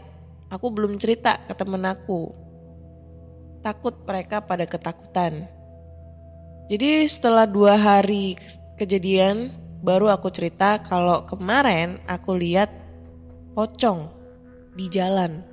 aku 0.51 0.67
belum 0.67 0.99
cerita 0.99 1.39
ke 1.39 1.55
temen 1.55 1.79
aku. 1.87 2.35
Takut 3.63 3.95
mereka 4.03 4.43
pada 4.43 4.67
ketakutan. 4.67 5.47
Jadi 6.67 7.07
setelah 7.07 7.47
dua 7.47 7.79
hari 7.79 8.35
kejadian 8.75 9.55
baru 9.79 10.11
aku 10.11 10.27
cerita 10.35 10.83
kalau 10.83 11.23
kemarin 11.23 12.03
aku 12.11 12.35
lihat 12.35 12.67
pocong 13.55 14.11
di 14.75 14.91
jalan. 14.91 15.47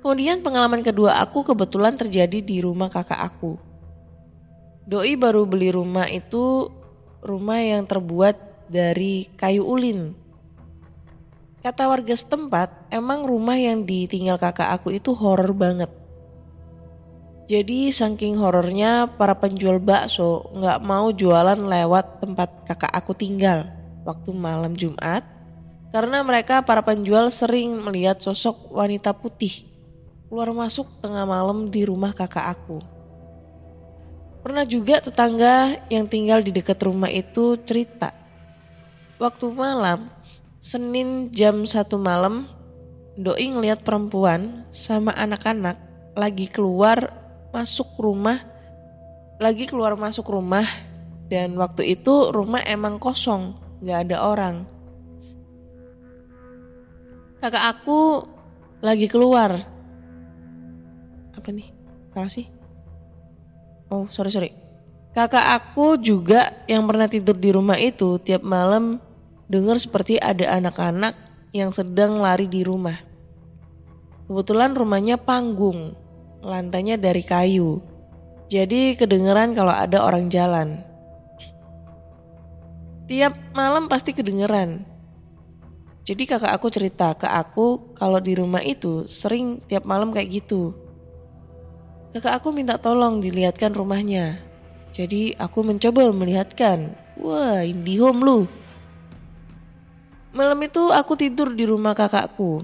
Kemudian 0.00 0.40
pengalaman 0.40 0.80
kedua 0.80 1.20
aku 1.20 1.44
kebetulan 1.52 2.00
terjadi 2.00 2.40
di 2.40 2.64
rumah 2.64 2.88
kakak 2.88 3.20
aku. 3.20 3.73
Doi 4.84 5.16
baru 5.16 5.48
beli 5.48 5.72
rumah 5.72 6.04
itu 6.12 6.68
rumah 7.24 7.56
yang 7.56 7.88
terbuat 7.88 8.68
dari 8.68 9.32
kayu 9.32 9.64
ulin. 9.64 10.12
Kata 11.64 11.88
warga 11.88 12.12
setempat, 12.12 12.92
emang 12.92 13.24
rumah 13.24 13.56
yang 13.56 13.88
ditinggal 13.88 14.36
kakak 14.36 14.68
aku 14.76 14.92
itu 14.92 15.16
horor 15.16 15.56
banget. 15.56 15.88
Jadi 17.48 17.88
saking 17.88 18.36
horornya 18.36 19.08
para 19.08 19.32
penjual 19.36 19.80
bakso 19.80 20.52
nggak 20.52 20.80
mau 20.84 21.12
jualan 21.12 21.56
lewat 21.56 22.20
tempat 22.20 22.48
kakak 22.68 22.92
aku 22.92 23.12
tinggal 23.12 23.68
waktu 24.04 24.32
malam 24.32 24.72
Jumat 24.72 25.24
karena 25.92 26.24
mereka 26.24 26.64
para 26.64 26.80
penjual 26.80 27.28
sering 27.28 27.84
melihat 27.84 28.16
sosok 28.16 28.72
wanita 28.72 29.12
putih 29.12 29.68
keluar 30.32 30.56
masuk 30.56 30.88
tengah 31.04 31.28
malam 31.28 31.68
di 31.68 31.84
rumah 31.84 32.16
kakak 32.16 32.48
aku. 32.48 32.93
Pernah 34.44 34.68
juga 34.68 35.00
tetangga 35.00 35.80
yang 35.88 36.04
tinggal 36.04 36.44
di 36.44 36.52
dekat 36.52 36.76
rumah 36.84 37.08
itu 37.08 37.56
cerita. 37.64 38.12
Waktu 39.16 39.48
malam, 39.56 40.12
Senin 40.60 41.32
jam 41.32 41.64
satu 41.64 41.96
malam, 41.96 42.44
Doi 43.16 43.48
ngeliat 43.48 43.80
perempuan 43.80 44.68
sama 44.68 45.16
anak-anak 45.16 45.80
lagi 46.12 46.50
keluar 46.50 47.14
masuk 47.54 47.86
rumah 47.96 48.42
lagi 49.38 49.66
keluar 49.66 49.94
masuk 49.98 50.30
rumah 50.30 50.66
dan 51.26 51.54
waktu 51.58 51.98
itu 51.98 52.30
rumah 52.30 52.62
emang 52.62 53.02
kosong 53.02 53.54
nggak 53.82 53.98
ada 54.08 54.16
orang. 54.22 54.56
Kakak 57.42 57.64
aku 57.76 58.24
lagi 58.80 59.10
keluar. 59.10 59.62
Apa 61.34 61.48
nih? 61.50 61.68
Salah 62.14 62.30
sih 62.30 62.46
oh 63.94 64.10
sorry 64.10 64.34
sorry 64.34 64.50
kakak 65.14 65.54
aku 65.54 65.94
juga 66.02 66.50
yang 66.66 66.82
pernah 66.90 67.06
tidur 67.06 67.38
di 67.38 67.54
rumah 67.54 67.78
itu 67.78 68.18
tiap 68.18 68.42
malam 68.42 68.98
dengar 69.46 69.78
seperti 69.78 70.18
ada 70.18 70.58
anak-anak 70.58 71.14
yang 71.54 71.70
sedang 71.70 72.18
lari 72.18 72.50
di 72.50 72.66
rumah 72.66 72.98
kebetulan 74.26 74.74
rumahnya 74.74 75.14
panggung 75.14 75.94
lantainya 76.44 77.00
dari 77.00 77.24
kayu. 77.24 77.80
Jadi 78.52 78.94
kedengeran 78.94 79.56
kalau 79.56 79.72
ada 79.72 80.04
orang 80.04 80.28
jalan. 80.28 80.84
Tiap 83.08 83.32
malam 83.56 83.88
pasti 83.88 84.12
kedengeran. 84.12 84.84
Jadi 86.04 86.28
kakak 86.28 86.52
aku 86.52 86.68
cerita 86.68 87.16
ke 87.16 87.24
aku 87.24 87.96
kalau 87.96 88.20
di 88.20 88.36
rumah 88.36 88.60
itu 88.60 89.08
sering 89.08 89.64
tiap 89.64 89.88
malam 89.88 90.12
kayak 90.12 90.44
gitu. 90.44 90.76
Kakak 92.14 92.38
aku 92.38 92.54
minta 92.54 92.78
tolong 92.78 93.18
dilihatkan 93.18 93.74
rumahnya. 93.74 94.38
Jadi 94.94 95.34
aku 95.34 95.66
mencoba 95.66 96.14
melihatkan. 96.14 96.94
Wah, 97.18 97.66
IndiHome 97.66 98.22
lu. 98.22 98.38
Malam 100.30 100.62
itu 100.62 100.94
aku 100.94 101.18
tidur 101.18 101.50
di 101.50 101.66
rumah 101.66 101.90
kakakku. 101.90 102.62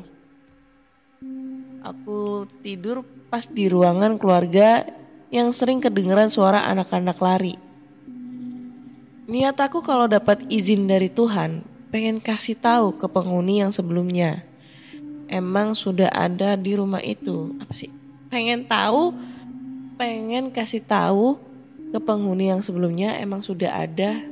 Aku 1.83 2.47
tidur 2.63 3.03
pas 3.27 3.43
di 3.43 3.67
ruangan 3.67 4.15
keluarga 4.23 4.87
yang 5.35 5.51
sering 5.51 5.83
kedengeran 5.83 6.31
suara 6.31 6.71
anak-anak 6.71 7.19
lari. 7.19 7.55
Niat 9.31 9.59
aku 9.59 9.83
kalau 9.83 10.07
dapat 10.07 10.47
izin 10.47 10.87
dari 10.87 11.11
Tuhan, 11.11 11.67
pengen 11.91 12.23
kasih 12.23 12.55
tahu 12.55 12.95
ke 12.95 13.11
penghuni 13.11 13.67
yang 13.67 13.75
sebelumnya. 13.75 14.47
Emang 15.27 15.75
sudah 15.75 16.11
ada 16.11 16.55
di 16.55 16.75
rumah 16.79 17.03
itu. 17.03 17.55
Apa 17.63 17.75
sih? 17.75 17.91
Pengen 18.31 18.67
tahu, 18.67 19.15
pengen 20.01 20.49
kasih 20.49 20.81
tahu 20.81 21.37
ke 21.93 22.01
penghuni 22.01 22.49
yang 22.49 22.65
sebelumnya 22.65 23.21
emang 23.21 23.45
sudah 23.45 23.85
ada 23.85 24.25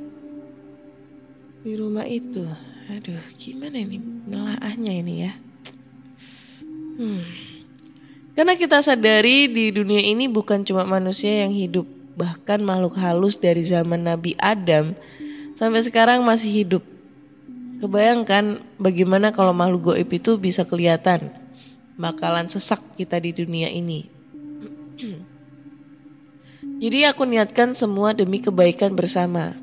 di 1.60 1.76
rumah 1.76 2.08
itu. 2.08 2.48
Aduh, 2.88 3.20
gimana 3.36 3.76
ini 3.76 4.00
nelaahnya 4.00 4.92
ini 4.96 5.14
ya? 5.28 5.32
Hmm. 6.96 7.20
Karena 8.32 8.56
kita 8.56 8.80
sadari 8.80 9.44
di 9.52 9.68
dunia 9.68 10.00
ini 10.00 10.24
bukan 10.24 10.64
cuma 10.64 10.88
manusia 10.88 11.44
yang 11.44 11.52
hidup, 11.52 11.84
bahkan 12.16 12.64
makhluk 12.64 12.96
halus 12.96 13.36
dari 13.36 13.60
zaman 13.60 14.08
Nabi 14.08 14.40
Adam 14.40 14.96
sampai 15.52 15.84
sekarang 15.84 16.24
masih 16.24 16.64
hidup. 16.64 16.84
Kebayangkan 17.84 18.64
bagaimana 18.80 19.36
kalau 19.36 19.52
makhluk 19.52 19.92
goib 19.92 20.08
itu 20.16 20.40
bisa 20.40 20.64
kelihatan, 20.64 21.28
bakalan 22.00 22.48
sesak 22.48 22.80
kita 22.96 23.20
di 23.20 23.36
dunia 23.36 23.68
ini. 23.68 24.08
Jadi 26.76 27.08
aku 27.08 27.24
niatkan 27.24 27.72
semua 27.72 28.12
demi 28.12 28.44
kebaikan 28.44 28.92
bersama. 28.92 29.56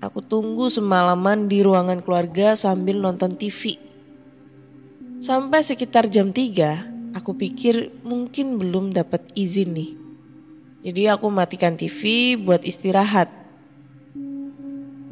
Aku 0.00 0.24
tunggu 0.24 0.72
semalaman 0.72 1.52
di 1.52 1.60
ruangan 1.60 2.00
keluarga 2.00 2.56
sambil 2.56 2.96
nonton 3.04 3.36
TV. 3.36 3.76
Sampai 5.20 5.60
sekitar 5.62 6.08
jam 6.08 6.32
3, 6.32 6.92
Aku 7.12 7.36
pikir 7.36 7.92
mungkin 8.00 8.56
belum 8.56 8.96
dapat 8.96 9.20
izin 9.36 9.76
nih. 9.76 9.90
Jadi 10.82 11.02
aku 11.12 11.28
matikan 11.28 11.76
TV 11.76 12.34
buat 12.40 12.64
istirahat. 12.64 13.28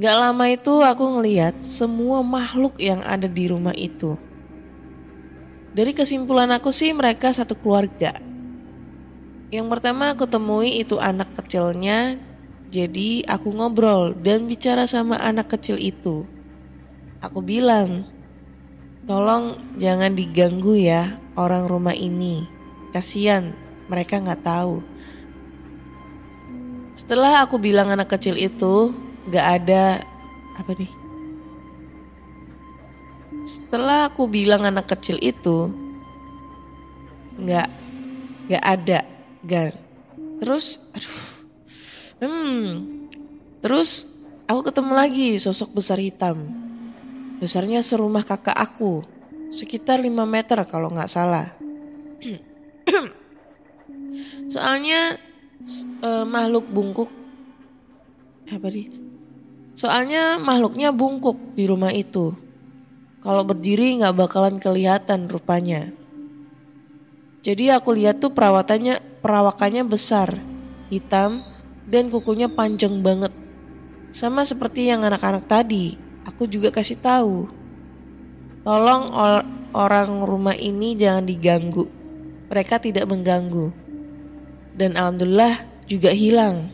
Gak 0.01 0.17
lama 0.17 0.49
itu 0.49 0.81
aku 0.81 1.05
ngeliat 1.21 1.61
semua 1.61 2.25
makhluk 2.25 2.81
yang 2.81 3.05
ada 3.05 3.29
di 3.29 3.45
rumah 3.53 3.77
itu. 3.77 4.17
Dari 5.77 5.93
kesimpulan 5.93 6.49
aku 6.57 6.73
sih 6.73 6.97
mereka 6.97 7.37
satu 7.37 7.53
keluarga. 7.53 8.17
Yang 9.51 9.67
pertama 9.67 10.15
aku 10.15 10.31
temui 10.31 10.79
itu 10.79 10.95
anak 11.03 11.35
kecilnya, 11.35 12.15
jadi 12.71 13.27
aku 13.27 13.51
ngobrol 13.51 14.15
dan 14.15 14.47
bicara 14.47 14.87
sama 14.87 15.19
anak 15.19 15.51
kecil 15.59 15.75
itu. 15.75 16.23
Aku 17.19 17.43
bilang, 17.43 18.07
tolong 19.11 19.59
jangan 19.75 20.15
diganggu 20.15 20.79
ya 20.79 21.19
orang 21.35 21.67
rumah 21.67 21.99
ini. 21.99 22.47
Kasian, 22.95 23.51
mereka 23.91 24.23
nggak 24.23 24.47
tahu. 24.47 24.87
Setelah 26.95 27.43
aku 27.43 27.59
bilang 27.59 27.91
anak 27.91 28.07
kecil 28.07 28.39
itu 28.39 28.95
nggak 29.27 29.47
ada 29.51 30.07
apa 30.55 30.71
nih? 30.79 30.93
Setelah 33.43 34.07
aku 34.15 34.31
bilang 34.31 34.63
anak 34.63 34.87
kecil 34.95 35.19
itu 35.19 35.75
nggak 37.35 37.67
nggak 38.47 38.63
ada 38.63 39.20
gan. 39.45 39.77
Terus, 40.41 40.81
aduh, 40.97 41.21
hmm, 42.25 42.65
terus 43.61 44.09
aku 44.49 44.73
ketemu 44.73 44.93
lagi 44.97 45.29
sosok 45.37 45.77
besar 45.77 46.01
hitam. 46.01 46.49
Besarnya 47.41 47.81
serumah 47.81 48.25
kakak 48.25 48.57
aku, 48.57 49.05
sekitar 49.53 50.01
5 50.01 50.13
meter 50.29 50.61
kalau 50.69 50.93
nggak 50.93 51.13
salah. 51.13 51.57
Soalnya 54.53 55.17
eh, 56.03 56.25
makhluk 56.25 56.69
bungkuk 56.69 57.11
apa 58.51 58.67
nih? 58.67 58.89
Soalnya 59.79 60.37
makhluknya 60.37 60.91
bungkuk 60.91 61.57
di 61.57 61.65
rumah 61.65 61.95
itu. 61.95 62.35
Kalau 63.21 63.45
berdiri 63.45 64.01
nggak 64.01 64.17
bakalan 64.17 64.57
kelihatan 64.57 65.29
rupanya. 65.29 65.93
Jadi 67.41 67.73
aku 67.73 67.97
lihat 67.97 68.21
tuh 68.21 68.33
perawatannya 68.33 69.01
perawakannya 69.21 69.85
besar, 69.85 70.41
hitam, 70.89 71.45
dan 71.87 72.09
kukunya 72.09 72.49
panjang 72.49 73.01
banget. 73.01 73.33
Sama 74.11 74.43
seperti 74.43 74.91
yang 74.91 75.07
anak-anak 75.07 75.47
tadi, 75.47 75.95
aku 76.27 76.51
juga 76.51 76.75
kasih 76.75 76.99
tahu. 76.99 77.47
Tolong 78.67 79.05
or- 79.15 79.47
orang 79.73 80.27
rumah 80.27 80.57
ini 80.57 80.99
jangan 80.99 81.25
diganggu. 81.25 81.87
Mereka 82.51 82.83
tidak 82.83 83.07
mengganggu. 83.07 83.71
Dan 84.75 84.99
alhamdulillah 84.99 85.63
juga 85.87 86.11
hilang. 86.11 86.71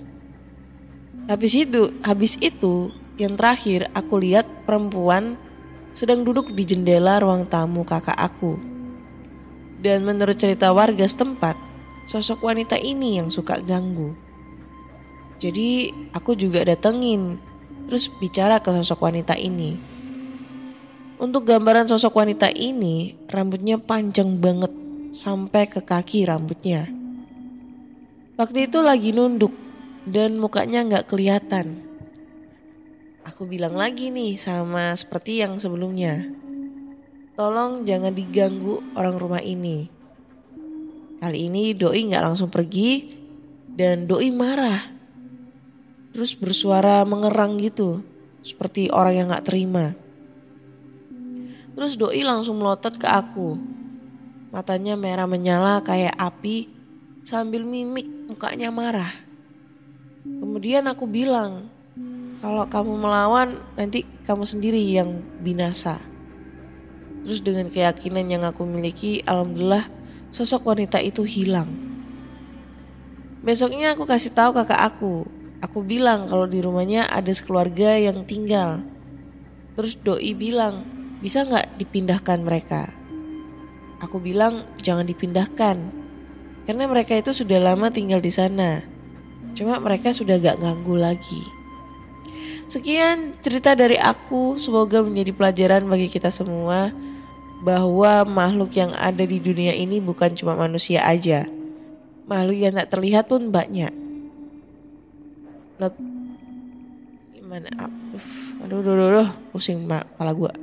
Habis 1.26 1.52
itu, 1.58 1.92
habis 2.06 2.38
itu 2.40 2.94
yang 3.18 3.34
terakhir 3.34 3.90
aku 3.92 4.20
lihat 4.20 4.46
perempuan 4.64 5.34
sedang 5.96 6.22
duduk 6.22 6.52
di 6.52 6.62
jendela 6.68 7.18
ruang 7.20 7.48
tamu 7.48 7.82
kakak 7.82 8.16
aku. 8.16 8.60
Dan 9.80 10.04
menurut 10.04 10.36
cerita 10.36 10.72
warga 10.72 11.04
setempat, 11.04 11.56
sosok 12.06 12.46
wanita 12.46 12.78
ini 12.78 13.18
yang 13.18 13.28
suka 13.28 13.58
ganggu. 13.60 14.14
Jadi 15.36 15.92
aku 16.16 16.32
juga 16.32 16.64
datengin, 16.64 17.36
terus 17.90 18.08
bicara 18.22 18.62
ke 18.62 18.72
sosok 18.80 19.04
wanita 19.04 19.36
ini. 19.36 19.76
Untuk 21.20 21.44
gambaran 21.44 21.88
sosok 21.88 22.16
wanita 22.16 22.48
ini, 22.52 23.16
rambutnya 23.28 23.76
panjang 23.76 24.36
banget 24.40 24.72
sampai 25.12 25.68
ke 25.68 25.80
kaki 25.80 26.28
rambutnya. 26.28 26.88
Waktu 28.36 28.68
itu 28.68 28.84
lagi 28.84 29.16
nunduk 29.16 29.52
dan 30.04 30.36
mukanya 30.36 30.84
nggak 30.84 31.08
kelihatan. 31.08 31.80
Aku 33.24 33.48
bilang 33.48 33.74
lagi 33.74 34.12
nih 34.12 34.38
sama 34.38 34.92
seperti 34.94 35.40
yang 35.40 35.56
sebelumnya. 35.56 36.30
Tolong 37.32 37.88
jangan 37.88 38.12
diganggu 38.12 38.84
orang 38.94 39.16
rumah 39.16 39.40
ini. 39.40 39.95
Kali 41.16 41.48
ini 41.48 41.72
Doi 41.72 42.04
nggak 42.12 42.24
langsung 42.24 42.52
pergi 42.52 43.08
dan 43.72 44.04
Doi 44.04 44.28
marah. 44.28 44.92
Terus 46.12 46.36
bersuara 46.36 47.04
mengerang 47.08 47.56
gitu, 47.60 48.04
seperti 48.44 48.92
orang 48.92 49.14
yang 49.16 49.26
nggak 49.32 49.46
terima. 49.48 49.96
Terus 51.76 51.96
Doi 51.96 52.20
langsung 52.24 52.60
melotot 52.60 52.96
ke 52.96 53.08
aku. 53.08 53.56
Matanya 54.52 54.96
merah 54.96 55.28
menyala 55.28 55.84
kayak 55.84 56.16
api 56.16 56.68
sambil 57.24 57.64
mimik 57.64 58.08
mukanya 58.28 58.72
marah. 58.72 59.12
Kemudian 60.24 60.88
aku 60.88 61.04
bilang, 61.04 61.68
kalau 62.40 62.64
kamu 62.68 62.92
melawan 62.96 63.60
nanti 63.76 64.04
kamu 64.24 64.44
sendiri 64.44 64.80
yang 64.80 65.20
binasa. 65.40 66.00
Terus 67.24 67.40
dengan 67.40 67.72
keyakinan 67.72 68.28
yang 68.30 68.44
aku 68.46 68.62
miliki, 68.64 69.20
alhamdulillah 69.26 69.95
sosok 70.36 70.68
wanita 70.68 71.00
itu 71.00 71.24
hilang. 71.24 71.72
Besoknya 73.40 73.96
aku 73.96 74.04
kasih 74.04 74.36
tahu 74.36 74.52
kakak 74.52 74.84
aku. 74.84 75.24
Aku 75.64 75.80
bilang 75.80 76.28
kalau 76.28 76.44
di 76.44 76.60
rumahnya 76.60 77.08
ada 77.08 77.32
sekeluarga 77.32 77.96
yang 77.96 78.28
tinggal. 78.28 78.84
Terus 79.72 79.96
doi 79.96 80.36
bilang, 80.36 80.84
bisa 81.24 81.40
nggak 81.40 81.80
dipindahkan 81.80 82.44
mereka? 82.44 82.92
Aku 84.04 84.20
bilang 84.20 84.68
jangan 84.76 85.08
dipindahkan, 85.08 85.80
karena 86.68 86.84
mereka 86.84 87.16
itu 87.16 87.32
sudah 87.32 87.56
lama 87.56 87.88
tinggal 87.88 88.20
di 88.20 88.28
sana. 88.28 88.84
Cuma 89.56 89.80
mereka 89.80 90.12
sudah 90.12 90.36
gak 90.36 90.60
ganggu 90.60 91.00
lagi. 91.00 91.42
Sekian 92.68 93.40
cerita 93.40 93.72
dari 93.72 93.96
aku, 93.96 94.60
semoga 94.60 95.00
menjadi 95.00 95.32
pelajaran 95.32 95.88
bagi 95.88 96.12
kita 96.12 96.28
semua 96.28 96.92
bahwa 97.66 98.22
makhluk 98.22 98.78
yang 98.78 98.94
ada 98.94 99.26
di 99.26 99.42
dunia 99.42 99.74
ini 99.74 99.98
bukan 99.98 100.38
cuma 100.38 100.54
manusia 100.54 101.02
aja. 101.02 101.50
Makhluk 102.30 102.54
yang 102.54 102.78
tak 102.78 102.94
terlihat 102.94 103.26
pun 103.26 103.50
banyak. 103.50 103.90
Lot 105.82 105.98
gimana? 107.34 107.66
Aduh, 107.74 108.22
aduh, 108.62 108.78
aduh, 108.78 108.94
aduh, 108.94 109.06
aduh, 109.10 109.28
pusing 109.50 109.82
kepala 109.82 110.30
gua. 110.30 110.54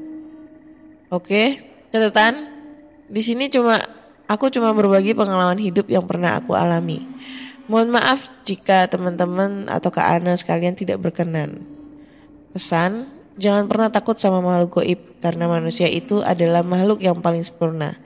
Oke, 1.12 1.60
catatan. 1.92 2.48
Di 3.12 3.20
sini 3.20 3.52
cuma 3.52 3.84
aku 4.32 4.48
cuma 4.48 4.72
berbagi 4.72 5.12
pengalaman 5.12 5.60
hidup 5.60 5.92
yang 5.92 6.08
pernah 6.08 6.39
aku 6.39 6.56
alami. 6.56 7.04
Mohon 7.68 8.00
maaf 8.00 8.32
jika 8.48 8.88
teman-teman 8.88 9.68
atau 9.68 9.92
Kak 9.92 10.24
Ana 10.24 10.39
sekalian 10.39 10.76
tidak 10.76 11.04
berkenan. 11.04 11.68
Pesan, 12.56 13.12
jangan 13.38 13.65
pernah 13.65 13.89
takut 13.89 14.17
sama 14.19 14.41
makhluk 14.41 14.82
goib 14.82 15.00
karena 15.22 15.50
manusia 15.50 15.89
itu 15.89 16.22
adalah 16.22 16.62
makhluk 16.62 17.02
yang 17.02 17.17
paling 17.19 17.41
sempurna. 17.41 17.98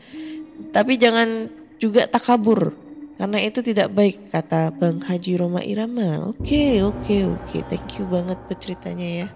Tapi 0.72 1.00
jangan 1.00 1.52
juga 1.78 2.10
takabur 2.10 2.74
karena 3.18 3.42
itu 3.42 3.66
tidak 3.66 3.90
baik 3.98 4.30
kata 4.30 4.70
Bang 4.78 5.02
Haji 5.02 5.42
Roma 5.42 5.66
Irama. 5.66 6.30
Oke, 6.30 6.86
oke, 6.86 7.16
oke. 7.34 7.58
Thank 7.66 7.98
you 7.98 8.06
banget 8.06 8.38
buat 8.46 8.60
ceritanya 8.62 9.26
ya. 9.26 9.28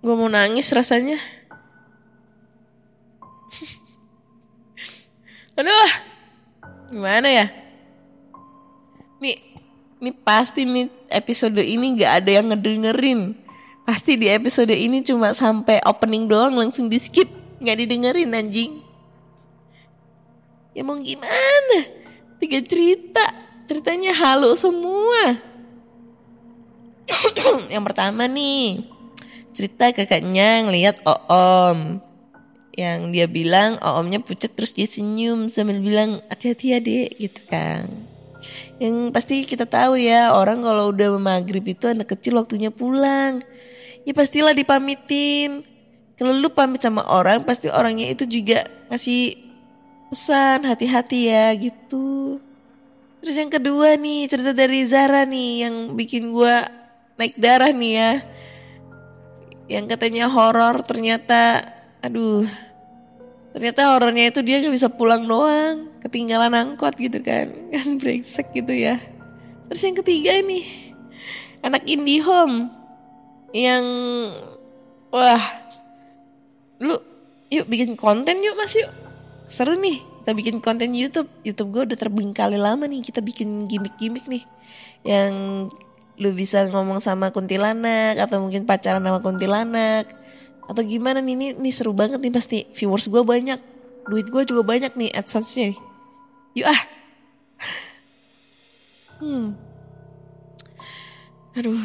Gue 0.00 0.14
mau 0.16 0.32
nangis 0.32 0.72
rasanya. 0.72 1.20
Aduh, 5.60 5.92
gimana 6.88 7.28
ya? 7.28 7.52
Nih, 9.20 9.51
nih 10.02 10.14
pasti 10.26 10.66
nih 10.66 10.90
episode 11.06 11.62
ini 11.62 11.94
gak 11.94 12.26
ada 12.26 12.30
yang 12.42 12.50
ngedengerin. 12.50 13.38
Pasti 13.86 14.18
di 14.18 14.26
episode 14.26 14.74
ini 14.74 15.02
cuma 15.06 15.30
sampai 15.30 15.78
opening 15.86 16.26
doang 16.26 16.54
langsung 16.58 16.86
di 16.90 16.98
skip, 17.02 17.26
nggak 17.58 17.82
didengerin 17.82 18.30
anjing. 18.30 18.78
Ya 20.74 20.86
mau 20.86 20.98
gimana? 21.02 21.90
Tiga 22.38 22.62
cerita, 22.62 23.26
ceritanya 23.66 24.14
halu 24.14 24.54
semua. 24.54 25.38
yang 27.74 27.82
pertama 27.82 28.30
nih, 28.30 28.86
cerita 29.50 29.90
kakaknya 29.90 30.62
ngelihat 30.66 31.02
Oom. 31.02 31.98
Yang 32.78 33.00
dia 33.12 33.26
bilang 33.26 33.82
Oomnya 33.82 34.22
pucat 34.22 34.54
terus 34.54 34.72
dia 34.72 34.86
senyum 34.86 35.50
sambil 35.50 35.82
bilang 35.82 36.22
hati-hati 36.30 36.66
ya 36.72 36.78
dek 36.78 37.10
gitu 37.18 37.42
kan. 37.50 38.11
Yang 38.80 38.94
pasti 39.14 39.36
kita 39.46 39.68
tahu 39.68 40.00
ya 40.00 40.34
orang 40.34 40.62
kalau 40.64 40.90
udah 40.90 41.16
maghrib 41.20 41.62
itu 41.64 41.88
anak 41.90 42.12
kecil 42.12 42.40
waktunya 42.40 42.72
pulang. 42.72 43.44
Ya 44.02 44.12
pastilah 44.16 44.54
dipamitin. 44.56 45.62
Kalau 46.18 46.32
lu 46.34 46.50
pamit 46.50 46.82
sama 46.82 47.02
orang 47.08 47.42
pasti 47.42 47.66
orangnya 47.66 48.10
itu 48.10 48.26
juga 48.28 48.62
ngasih 48.90 49.38
pesan 50.12 50.68
hati-hati 50.68 51.30
ya 51.32 51.50
gitu. 51.56 52.38
Terus 53.22 53.36
yang 53.38 53.50
kedua 53.50 53.94
nih 53.96 54.26
cerita 54.26 54.50
dari 54.50 54.82
Zara 54.84 55.22
nih 55.22 55.66
yang 55.66 55.74
bikin 55.94 56.34
gua 56.34 56.66
naik 57.16 57.38
darah 57.38 57.70
nih 57.70 57.92
ya. 57.94 58.12
Yang 59.70 59.84
katanya 59.96 60.26
horor 60.26 60.82
ternyata 60.82 61.62
aduh. 62.02 62.71
Ternyata 63.52 63.92
horornya 63.92 64.32
itu 64.32 64.40
dia 64.40 64.64
gak 64.64 64.72
bisa 64.72 64.88
pulang 64.88 65.28
doang, 65.28 65.92
ketinggalan 66.00 66.56
angkot 66.56 66.96
gitu 66.96 67.20
kan. 67.20 67.52
Kan 67.72 68.00
brengsek 68.00 68.52
gitu 68.56 68.72
ya. 68.72 68.96
Terus 69.68 69.82
yang 69.84 69.96
ketiga 70.00 70.32
nih 70.40 70.92
anak 71.62 71.86
IndiHome 71.86 72.68
yang 73.54 73.84
wah 75.14 75.44
lu 76.82 76.98
yuk 77.52 77.68
bikin 77.70 77.94
konten 77.94 78.42
yuk 78.42 78.58
mas 78.58 78.74
yuk 78.74 78.90
seru 79.46 79.78
nih 79.78 80.02
kita 80.22 80.32
bikin 80.34 80.56
konten 80.58 80.90
YouTube 80.96 81.30
YouTube 81.46 81.70
gue 81.70 81.82
udah 81.92 81.98
terbengkalai 81.98 82.58
lama 82.58 82.88
nih 82.88 83.04
kita 83.04 83.22
bikin 83.22 83.70
gimmick-gimmick 83.70 84.26
nih 84.26 84.42
yang 85.06 85.32
lu 86.18 86.30
bisa 86.34 86.66
ngomong 86.68 86.98
sama 86.98 87.30
kuntilanak 87.30 88.18
atau 88.18 88.42
mungkin 88.42 88.66
pacaran 88.66 89.02
sama 89.02 89.20
kuntilanak 89.22 90.10
atau 90.66 90.82
gimana 90.86 91.18
nih 91.18 91.34
ini, 91.34 91.46
ini 91.58 91.70
seru 91.74 91.90
banget 91.96 92.22
nih 92.22 92.32
pasti. 92.32 92.58
Viewers 92.74 93.10
gue 93.10 93.22
banyak. 93.22 93.60
Duit 94.06 94.26
gue 94.26 94.42
juga 94.46 94.62
banyak 94.66 94.98
nih 94.98 95.10
adsense-nya 95.14 95.78
yuk 96.52 96.68
ah. 96.68 96.82
Hmm. 99.22 99.54
Aduh. 101.56 101.78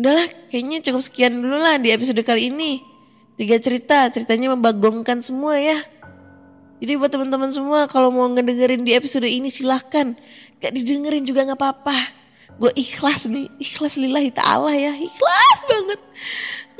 Udahlah 0.00 0.28
kayaknya 0.48 0.80
cukup 0.80 1.02
sekian 1.04 1.44
dulu 1.44 1.60
lah 1.60 1.76
di 1.76 1.92
episode 1.92 2.20
kali 2.24 2.48
ini. 2.48 2.80
Tiga 3.36 3.56
cerita 3.60 4.08
ceritanya 4.12 4.52
membagongkan 4.56 5.20
semua 5.24 5.56
ya. 5.56 5.80
Jadi 6.80 6.96
buat 6.96 7.12
teman-teman 7.12 7.52
semua 7.52 7.84
kalau 7.90 8.08
mau 8.08 8.24
ngedengerin 8.32 8.86
di 8.86 8.96
episode 8.96 9.28
ini 9.28 9.52
silahkan. 9.52 10.16
Gak 10.60 10.72
didengerin 10.72 11.24
juga 11.28 11.44
gak 11.44 11.60
apa-apa. 11.60 12.19
Gue 12.58 12.72
ikhlas 12.74 13.28
nih, 13.30 13.46
ikhlas 13.60 13.94
lillahi 14.00 14.34
ta'ala 14.34 14.72
ya, 14.74 14.92
ikhlas 14.96 15.60
banget. 15.68 16.00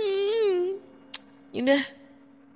Hmm. 0.00 0.80
Udah, 1.54 1.82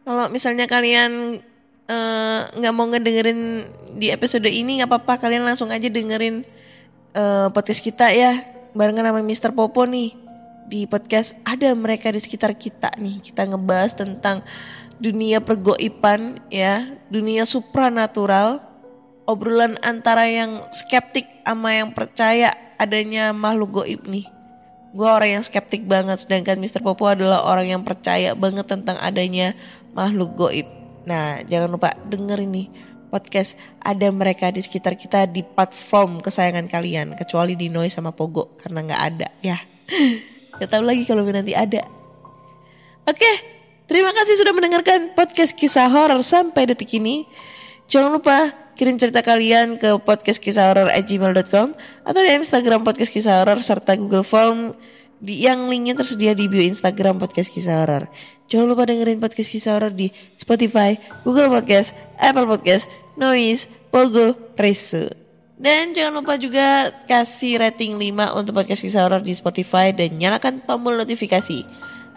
kalau 0.05 0.25
misalnya 0.29 0.65
kalian 0.69 1.43
eh, 1.89 2.41
nggak 2.53 2.73
uh, 2.73 2.77
mau 2.77 2.87
ngedengerin 2.89 3.69
di 3.97 4.09
episode 4.09 4.49
ini 4.49 4.81
nggak 4.81 4.91
apa-apa, 4.91 5.29
kalian 5.29 5.45
langsung 5.45 5.69
aja 5.73 5.89
dengerin 5.89 6.45
uh, 7.17 7.49
podcast 7.51 7.81
kita 7.81 8.13
ya, 8.13 8.45
barengan 8.77 9.13
sama 9.13 9.21
Mr. 9.25 9.51
Popo 9.53 9.85
nih. 9.89 10.17
Di 10.65 10.89
podcast 10.89 11.37
ada 11.45 11.69
mereka 11.77 12.09
di 12.09 12.21
sekitar 12.21 12.57
kita 12.57 12.97
nih, 12.97 13.21
kita 13.21 13.45
ngebahas 13.45 13.93
tentang 13.93 14.41
dunia 14.97 15.43
pergoipan 15.43 16.41
ya, 16.49 16.89
dunia 17.13 17.45
supranatural, 17.45 18.65
obrolan 19.29 19.77
antara 19.85 20.25
yang 20.25 20.65
skeptik 20.73 21.34
sama 21.45 21.77
yang 21.77 21.93
percaya 21.93 22.51
adanya 22.81 23.31
makhluk 23.31 23.85
goib 23.85 24.09
nih. 24.09 24.27
Gue 24.95 25.09
orang 25.11 25.41
yang 25.41 25.45
skeptik 25.45 25.85
banget, 25.85 26.23
sedangkan 26.25 26.59
Mr. 26.59 26.81
Popo 26.81 27.07
adalah 27.11 27.45
orang 27.45 27.69
yang 27.69 27.83
percaya 27.83 28.33
banget 28.33 28.67
tentang 28.67 28.97
adanya 29.03 29.53
makhluk 29.93 30.35
goib. 30.35 30.67
Nah, 31.05 31.43
jangan 31.45 31.69
lupa 31.77 31.93
denger 32.09 32.41
ini 32.43 32.71
podcast 33.13 33.55
ada 33.79 34.11
mereka 34.11 34.51
di 34.51 34.59
sekitar 34.59 34.99
kita 34.99 35.31
di 35.31 35.47
platform 35.47 36.19
kesayangan 36.19 36.67
kalian, 36.67 37.15
kecuali 37.15 37.55
di 37.55 37.71
Noise 37.71 38.03
sama 38.03 38.11
Pogo 38.11 38.59
karena 38.59 38.83
nggak 38.83 39.03
ada 39.15 39.29
ya. 39.45 39.59
Gak 40.55 40.71
tahu 40.71 40.87
lagi 40.87 41.03
kalau 41.03 41.27
nanti 41.27 41.51
ada. 41.51 41.83
Oke, 43.11 43.55
Terima 43.85 44.17
kasih 44.17 44.41
sudah 44.41 44.57
mendengarkan 44.57 45.13
podcast 45.13 45.53
kisah 45.53 45.93
horor 45.93 46.25
sampai 46.25 46.65
detik 46.65 46.97
ini. 46.97 47.29
Jangan 47.85 48.17
lupa 48.17 48.49
kirim 48.75 48.99
cerita 48.99 49.23
kalian 49.23 49.79
ke 49.79 49.95
podcast 50.03 50.43
kisah 50.43 50.75
horor 50.75 50.91
gmail.com 50.91 51.69
atau 52.03 52.21
di 52.21 52.31
Instagram 52.35 52.83
podcast 52.83 53.11
kisah 53.15 53.43
horor 53.43 53.63
serta 53.63 53.95
Google 53.95 54.27
Form 54.27 54.75
di 55.23 55.47
yang 55.47 55.71
linknya 55.71 55.95
tersedia 55.95 56.35
di 56.35 56.51
bio 56.51 56.61
Instagram 56.61 57.23
podcast 57.23 57.49
kisah 57.55 57.87
horor. 57.87 58.11
Jangan 58.51 58.67
lupa 58.67 58.85
dengerin 58.85 59.23
podcast 59.23 59.49
kisah 59.49 59.79
horor 59.79 59.95
di 59.95 60.11
Spotify, 60.37 60.99
Google 61.23 61.49
Podcast, 61.49 61.95
Apple 62.19 62.51
Podcast, 62.51 62.91
Noise, 63.15 63.71
Pogo, 63.95 64.35
Resu. 64.59 65.09
Dan 65.55 65.95
jangan 65.95 66.19
lupa 66.19 66.35
juga 66.35 66.91
kasih 67.07 67.63
rating 67.63 67.95
5 67.97 68.39
untuk 68.43 68.59
podcast 68.59 68.83
kisah 68.83 69.07
horor 69.07 69.23
di 69.23 69.33
Spotify 69.33 69.95
dan 69.95 70.19
nyalakan 70.19 70.61
tombol 70.67 70.99
notifikasi 70.99 71.63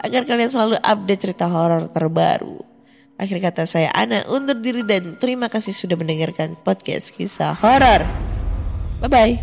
agar 0.02 0.26
kalian 0.26 0.50
selalu 0.50 0.76
update 0.82 1.22
cerita 1.22 1.46
horor 1.46 1.86
terbaru. 1.86 2.77
Akhir 3.18 3.42
kata 3.42 3.66
saya 3.66 3.90
Ana 3.90 4.22
undur 4.30 4.62
diri 4.62 4.86
dan 4.86 5.18
terima 5.18 5.50
kasih 5.50 5.74
sudah 5.74 5.98
mendengarkan 5.98 6.54
podcast 6.62 7.10
kisah 7.10 7.50
horor. 7.58 8.06
Bye 9.02 9.10
bye. 9.10 9.34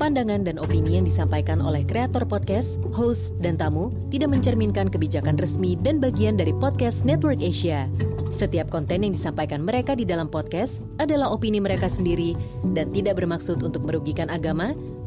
Pandangan 0.00 0.48
dan 0.48 0.56
opini 0.56 0.96
yang 0.96 1.04
disampaikan 1.04 1.60
oleh 1.60 1.84
kreator 1.84 2.24
podcast, 2.24 2.80
host, 2.96 3.36
dan 3.44 3.60
tamu 3.60 3.92
tidak 4.08 4.32
mencerminkan 4.32 4.88
kebijakan 4.88 5.36
resmi 5.36 5.76
dan 5.76 6.00
bagian 6.00 6.40
dari 6.40 6.56
podcast 6.56 7.04
Network 7.04 7.44
Asia. 7.44 7.84
Setiap 8.32 8.72
konten 8.72 9.04
yang 9.04 9.12
disampaikan 9.12 9.60
mereka 9.60 9.92
di 9.92 10.08
dalam 10.08 10.32
podcast 10.32 10.80
adalah 10.96 11.28
opini 11.28 11.60
mereka 11.60 11.90
sendiri 11.90 12.32
dan 12.72 12.88
tidak 12.96 13.20
bermaksud 13.20 13.60
untuk 13.60 13.84
merugikan 13.84 14.32
agama, 14.32 14.72